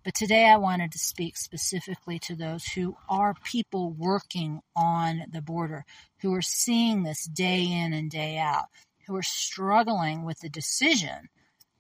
But 0.05 0.15
today 0.15 0.47
I 0.47 0.57
wanted 0.57 0.93
to 0.93 0.99
speak 0.99 1.37
specifically 1.37 2.19
to 2.21 2.35
those 2.35 2.65
who 2.65 2.97
are 3.09 3.35
people 3.35 3.91
working 3.91 4.61
on 4.75 5.25
the 5.31 5.43
border, 5.43 5.85
who 6.21 6.33
are 6.35 6.43
seeing 6.43 7.03
this 7.03 7.25
day 7.25 7.65
in 7.65 7.93
and 7.93 8.11
day 8.11 8.39
out, 8.39 8.67
who 9.07 9.17
are 9.17 9.23
struggling 9.23 10.25
with 10.25 10.41
the 10.41 10.49
decision 10.49 11.29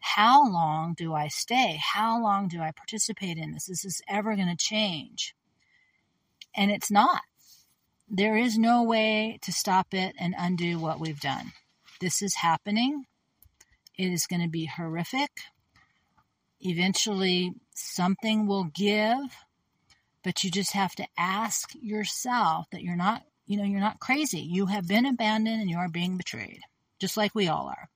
how 0.05 0.47
long 0.47 0.93
do 0.93 1.15
I 1.15 1.29
stay? 1.29 1.81
How 1.83 2.23
long 2.23 2.47
do 2.47 2.61
I 2.61 2.73
participate 2.73 3.39
in 3.39 3.53
this? 3.53 3.71
Is 3.71 3.81
this 3.81 4.03
ever 4.07 4.37
going 4.37 4.55
to 4.55 4.57
change? 4.57 5.35
And 6.55 6.71
it's 6.71 6.91
not. 6.91 7.23
There 8.07 8.37
is 8.37 8.59
no 8.59 8.83
way 8.83 9.39
to 9.41 9.51
stop 9.51 9.95
it 9.95 10.15
and 10.21 10.35
undo 10.37 10.79
what 10.79 11.01
we've 11.01 11.21
done. 11.21 11.53
This 12.03 12.21
is 12.21 12.35
happening. 12.35 13.07
It 13.97 14.13
is 14.13 14.27
going 14.27 14.43
to 14.43 14.49
be 14.49 14.67
horrific. 14.67 15.31
Eventually, 16.61 17.55
something 17.75 18.47
will 18.47 18.65
give, 18.65 19.17
but 20.23 20.45
you 20.45 20.51
just 20.51 20.75
have 20.75 20.95
to 20.97 21.07
ask 21.17 21.71
yourself 21.81 22.67
that 22.73 22.83
you're 22.83 22.95
not, 22.95 23.23
you 23.47 23.57
know, 23.57 23.65
you're 23.65 23.81
not 23.81 24.01
crazy. 24.01 24.41
You 24.41 24.67
have 24.67 24.87
been 24.87 25.07
abandoned 25.07 25.63
and 25.63 25.71
you 25.71 25.79
are 25.79 25.89
being 25.89 26.19
betrayed, 26.19 26.61
just 27.01 27.17
like 27.17 27.35
we 27.35 27.49
all 27.49 27.69
are 27.69 27.89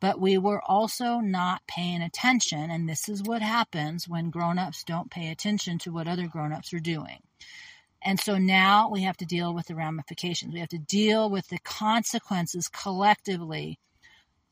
but 0.00 0.20
we 0.20 0.38
were 0.38 0.60
also 0.62 1.18
not 1.18 1.62
paying 1.66 2.02
attention. 2.02 2.70
And 2.70 2.88
this 2.88 3.08
is 3.08 3.22
what 3.22 3.42
happens 3.42 4.08
when 4.08 4.30
grown-ups 4.30 4.84
don't 4.84 5.10
pay 5.10 5.30
attention 5.30 5.78
to 5.80 5.92
what 5.92 6.08
other 6.08 6.26
grown-ups 6.26 6.72
are 6.74 6.80
doing. 6.80 7.22
And 8.02 8.20
so 8.20 8.38
now 8.38 8.90
we 8.90 9.02
have 9.02 9.16
to 9.16 9.24
deal 9.24 9.54
with 9.54 9.66
the 9.66 9.74
ramifications. 9.74 10.52
We 10.52 10.60
have 10.60 10.68
to 10.68 10.78
deal 10.78 11.30
with 11.30 11.48
the 11.48 11.58
consequences 11.58 12.68
collectively 12.68 13.78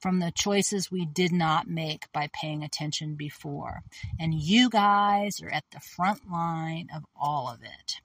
from 0.01 0.19
the 0.19 0.33
choices 0.33 0.91
we 0.91 1.07
did 1.07 1.33
not 1.33 1.69
make 1.69 2.11
by 2.13 2.29
paying 2.33 2.63
attention 2.63 3.15
before. 3.15 3.83
And 4.19 4.35
you 4.35 4.69
guys 4.69 5.41
are 5.41 5.51
at 5.51 5.65
the 5.71 5.81
front 5.81 6.31
line 6.31 6.89
of 6.95 7.05
all 7.19 7.49
of 7.49 7.63
it. 7.63 8.01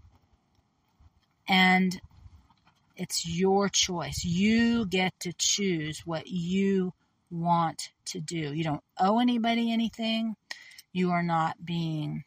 And 1.47 1.99
it's 2.95 3.25
your 3.27 3.69
choice. 3.69 4.23
You 4.23 4.85
get 4.85 5.19
to 5.21 5.33
choose 5.33 6.05
what 6.05 6.27
you 6.27 6.93
want 7.29 7.89
to 8.05 8.19
do. 8.19 8.53
You 8.53 8.63
don't 8.63 8.83
owe 8.99 9.19
anybody 9.19 9.71
anything. 9.71 10.35
You 10.91 11.11
are 11.11 11.23
not 11.23 11.63
being, 11.63 12.23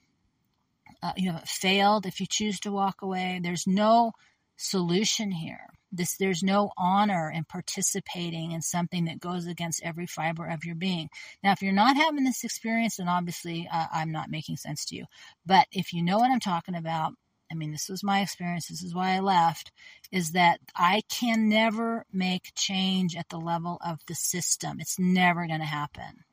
uh, 1.03 1.12
you 1.16 1.30
haven't 1.30 1.48
failed 1.48 2.07
if 2.07 2.20
you 2.20 2.26
choose 2.26 2.61
to 2.61 2.72
walk 2.72 3.03
away. 3.03 3.40
There's 3.42 3.66
no 3.66 4.12
solution 4.57 5.30
here. 5.30 5.66
This, 5.94 6.16
there's 6.16 6.42
no 6.42 6.70
honor 6.78 7.30
in 7.30 7.44
participating 7.44 8.53
in 8.53 8.62
something 8.62 9.05
that 9.05 9.20
goes 9.20 9.46
against 9.46 9.82
every 9.82 10.07
fiber 10.07 10.46
of 10.46 10.64
your 10.64 10.74
being. 10.74 11.11
Now, 11.42 11.53
if 11.53 11.61
you're 11.61 11.72
not 11.72 11.96
having 11.96 12.24
this 12.24 12.44
experience, 12.44 12.96
then 12.96 13.09
obviously 13.09 13.68
uh, 13.70 13.86
I'm 13.92 14.11
not 14.11 14.30
making 14.30 14.57
sense 14.57 14.86
to 14.86 14.96
you. 14.96 15.05
But 15.44 15.66
if 15.70 15.92
you 15.92 16.03
know 16.03 16.18
what 16.18 16.30
I'm 16.30 16.40
talking 16.40 16.76
about, 16.76 17.12
I 17.53 17.55
mean, 17.55 17.70
this 17.70 17.90
was 17.90 18.03
my 18.03 18.22
experience. 18.22 18.68
This 18.68 18.82
is 18.82 18.94
why 18.94 19.11
I 19.11 19.20
left. 19.20 19.72
Is 20.11 20.32
that 20.32 20.59
I 20.74 21.03
can 21.11 21.50
never 21.50 22.07
make 22.11 22.55
change 22.55 23.14
at 23.14 23.28
the 23.28 23.38
level 23.38 23.78
of 23.84 23.98
the 24.07 24.14
system. 24.14 24.80
It's 24.80 24.98
never 24.98 25.46
going 25.46 25.61
to 25.61 25.66
happen. 25.66 26.24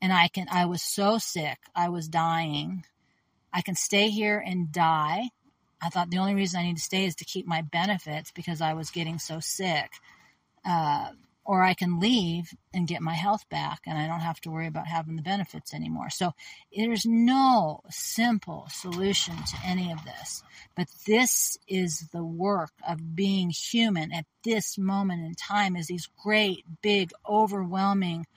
And 0.00 0.14
I 0.14 0.28
can, 0.28 0.46
I 0.50 0.64
was 0.64 0.82
so 0.82 1.18
sick. 1.18 1.58
I 1.76 1.90
was 1.90 2.08
dying. 2.08 2.84
I 3.52 3.60
can 3.60 3.74
stay 3.74 4.08
here 4.08 4.42
and 4.44 4.72
die. 4.72 5.28
I 5.82 5.90
thought 5.90 6.10
the 6.10 6.18
only 6.18 6.34
reason 6.34 6.60
I 6.60 6.64
need 6.64 6.76
to 6.76 6.82
stay 6.82 7.04
is 7.04 7.16
to 7.16 7.24
keep 7.26 7.46
my 7.46 7.60
benefits 7.60 8.30
because 8.32 8.62
I 8.62 8.72
was 8.72 8.90
getting 8.90 9.18
so 9.18 9.40
sick. 9.40 9.90
Uh, 10.64 11.10
or 11.50 11.64
I 11.64 11.74
can 11.74 11.98
leave 11.98 12.54
and 12.72 12.86
get 12.86 13.02
my 13.02 13.14
health 13.14 13.48
back 13.48 13.80
and 13.84 13.98
I 13.98 14.06
don't 14.06 14.20
have 14.20 14.40
to 14.42 14.52
worry 14.52 14.68
about 14.68 14.86
having 14.86 15.16
the 15.16 15.22
benefits 15.22 15.74
anymore. 15.74 16.08
So 16.08 16.30
there's 16.72 17.04
no 17.04 17.80
simple 17.90 18.68
solution 18.70 19.34
to 19.34 19.56
any 19.66 19.90
of 19.90 19.98
this. 20.04 20.44
But 20.76 20.86
this 21.08 21.58
is 21.66 22.06
the 22.12 22.22
work 22.22 22.70
of 22.88 23.16
being 23.16 23.50
human 23.50 24.12
at 24.12 24.26
this 24.44 24.78
moment 24.78 25.24
in 25.24 25.34
time 25.34 25.74
is 25.74 25.88
these 25.88 26.08
great, 26.22 26.64
big, 26.82 27.10
overwhelming, 27.28 28.28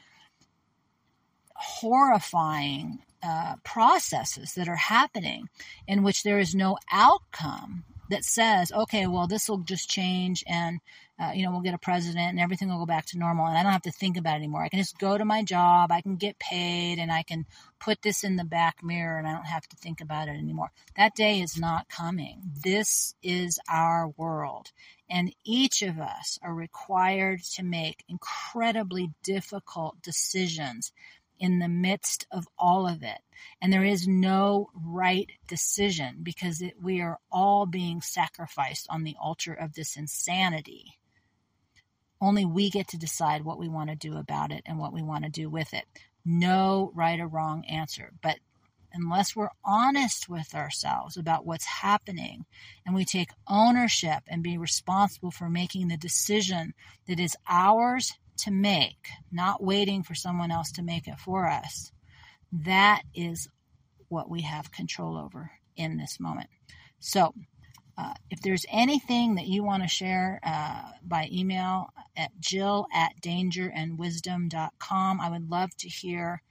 horrifying 1.54 3.04
uh, 3.22 3.58
processes 3.64 4.56
that 4.56 4.68
are 4.68 4.76
happening 4.76 5.50
in 5.88 6.02
which 6.02 6.24
there 6.24 6.40
is 6.40 6.56
no 6.56 6.80
outcome 6.92 7.84
that 8.10 8.24
says, 8.24 8.72
okay, 8.72 9.06
well, 9.06 9.28
this 9.28 9.48
will 9.48 9.60
just 9.60 9.88
change 9.88 10.44
and, 10.48 10.80
uh, 11.24 11.32
you 11.34 11.44
know, 11.44 11.52
we'll 11.52 11.62
get 11.62 11.74
a 11.74 11.80
president 11.80 12.30
and 12.30 12.40
everything 12.40 12.70
will 12.70 12.80
go 12.80 12.86
back 12.86 13.06
to 13.06 13.18
normal 13.18 13.46
and 13.46 13.58
I 13.58 13.64
don't 13.64 13.72
have 13.72 13.84
to 13.84 13.92
think 13.92 14.18
about 14.18 14.36
it 14.36 14.38
anymore. 14.38 14.64
I 14.64 14.70
can 14.70 14.80
just 14.80 14.98
go 14.98 15.18
to 15.18 15.26
my 15.26 15.44
job, 15.44 15.92
I 15.92 16.02
can 16.02 16.16
get 16.16 16.40
paid, 16.40 17.00
and 17.00 17.12
I 17.12 17.24
can 17.24 17.46
put 17.80 18.02
this 18.02 18.24
in 18.24 18.36
the 18.36 18.44
back 18.44 18.84
mirror 18.84 19.18
and 19.18 19.28
I 19.28 19.34
don't 19.34 19.46
have 19.46 19.68
to 19.70 19.78
think 19.78 20.02
about 20.02 20.28
it 20.28 20.38
anymore. 20.38 20.72
That 20.98 21.16
day 21.16 21.42
is 21.42 21.58
not 21.58 21.90
coming. 21.90 22.42
This 22.64 23.16
is 23.22 23.60
our 23.70 24.10
world. 24.18 24.72
And 25.10 25.34
each 25.44 25.82
of 25.82 26.00
us 26.00 26.40
are 26.42 26.54
required 26.54 27.44
to 27.56 27.64
make 27.64 28.04
incredibly 28.08 29.12
difficult 29.24 30.02
decisions 30.02 30.92
in 31.40 31.60
the 31.60 31.68
midst 31.68 32.26
of 32.32 32.48
all 32.58 32.88
of 32.88 33.04
it. 33.04 33.20
And 33.62 33.72
there 33.72 33.84
is 33.84 34.08
no 34.08 34.70
right 34.74 35.30
decision 35.48 36.20
because 36.24 36.62
it, 36.62 36.76
we 36.82 37.02
are 37.02 37.20
all 37.32 37.66
being 37.66 38.02
sacrificed 38.02 38.88
on 38.90 39.04
the 39.04 39.16
altar 39.22 39.54
of 39.54 39.74
this 39.74 39.98
insanity. 39.98 40.98
Only 42.24 42.46
we 42.46 42.70
get 42.70 42.88
to 42.90 42.98
decide 42.98 43.44
what 43.44 43.60
we 43.60 43.68
want 43.68 43.90
to 43.90 43.98
do 43.98 44.16
about 44.16 44.54
it 44.54 44.64
and 44.66 44.80
what 44.80 44.94
we 44.94 45.02
want 45.02 45.26
to 45.26 45.30
do 45.30 45.50
with 45.50 45.74
it. 45.74 45.84
No 46.24 46.90
right 46.96 47.20
or 47.20 47.28
wrong 47.28 47.66
answer. 47.66 48.14
But 48.22 48.38
unless 48.94 49.36
we're 49.36 49.50
honest 49.66 50.30
with 50.30 50.56
ourselves 50.56 51.18
about 51.18 51.46
what's 51.46 51.66
happening 51.66 52.46
and 52.86 52.96
we 52.96 53.04
take 53.04 53.32
ownership 53.46 54.24
and 54.30 54.42
be 54.42 54.58
responsible 54.58 55.32
for 55.32 55.50
making 55.50 55.90
the 55.90 55.98
decision 55.98 56.74
that 57.10 57.20
is 57.20 57.36
ours 57.50 58.14
to 58.38 58.52
make, 58.52 59.10
not 59.30 59.62
waiting 59.62 60.02
for 60.02 60.16
someone 60.16 60.50
else 60.50 60.72
to 60.72 60.82
make 60.82 61.10
it 61.10 61.20
for 61.20 61.50
us, 61.50 61.92
that 62.54 63.02
is 63.14 63.50
what 64.08 64.30
we 64.30 64.44
have 64.44 64.72
control 64.72 65.18
over 65.18 65.52
in 65.76 65.98
this 65.98 66.22
moment. 66.22 66.50
So, 67.00 67.34
uh, 67.98 68.14
if 68.30 68.42
there's 68.42 68.66
anything 68.72 69.36
that 69.36 69.48
you 69.48 69.64
want 69.64 69.84
to 69.84 69.90
share 69.90 70.40
uh, 70.44 70.84
by 71.04 71.30
email 71.32 71.90
at 72.18 72.32
jill 72.40 72.88
at 72.94 73.12
dangerandwisdom.com, 73.22 75.22
I 75.22 75.30
would 75.30 75.50
love 75.50 75.76
to 75.78 75.90
hear 75.90 76.42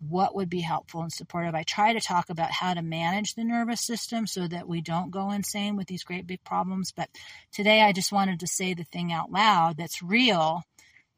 what 0.00 0.34
would 0.34 0.48
be 0.48 0.60
helpful 0.60 1.02
and 1.02 1.12
supportive. 1.12 1.54
I 1.54 1.64
try 1.64 1.92
to 1.92 2.00
talk 2.00 2.30
about 2.30 2.52
how 2.52 2.74
to 2.74 2.82
manage 2.82 3.34
the 3.34 3.44
nervous 3.44 3.80
system 3.80 4.26
so 4.26 4.46
that 4.46 4.68
we 4.68 4.80
don't 4.80 5.10
go 5.10 5.30
insane 5.30 5.76
with 5.76 5.88
these 5.88 6.04
great 6.04 6.26
big 6.26 6.44
problems. 6.44 6.92
But 6.92 7.10
today 7.52 7.82
I 7.82 7.92
just 7.92 8.12
wanted 8.12 8.40
to 8.40 8.46
say 8.46 8.74
the 8.74 8.84
thing 8.84 9.12
out 9.12 9.32
loud 9.32 9.76
that's 9.76 10.02
real 10.02 10.62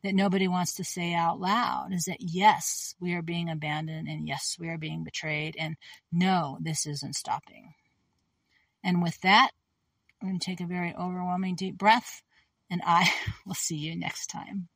that 0.03 0.15
nobody 0.15 0.49
wants 0.49 0.75
to 0.77 0.85
say 0.85 1.13
out 1.13 1.41
loud 1.41 1.89
is 1.93 2.05
that 2.05 2.21
yes, 2.21 2.95
we 3.01 3.15
are 3.15 3.23
being 3.23 3.51
abandoned 3.51 4.09
and 4.09 4.27
yes, 4.27 4.57
we 4.59 4.69
are 4.69 4.79
being 4.79 5.05
betrayed 5.05 5.57
and 5.59 5.77
no, 6.11 6.57
this 6.61 6.87
isn't 6.87 7.17
stopping. 7.17 7.75
And 8.83 9.03
with 9.03 9.21
that, 9.21 9.51
I'm 10.21 10.29
going 10.29 10.39
to 10.39 10.45
take 10.45 10.61
a 10.61 10.67
very 10.67 10.95
overwhelming 10.95 11.55
deep 11.55 11.79
breath 11.79 12.23
and 12.71 12.83
I 12.85 13.13
will 13.47 13.55
see 13.55 13.77
you 13.77 13.97
next 13.97 14.29
time. 14.29 14.69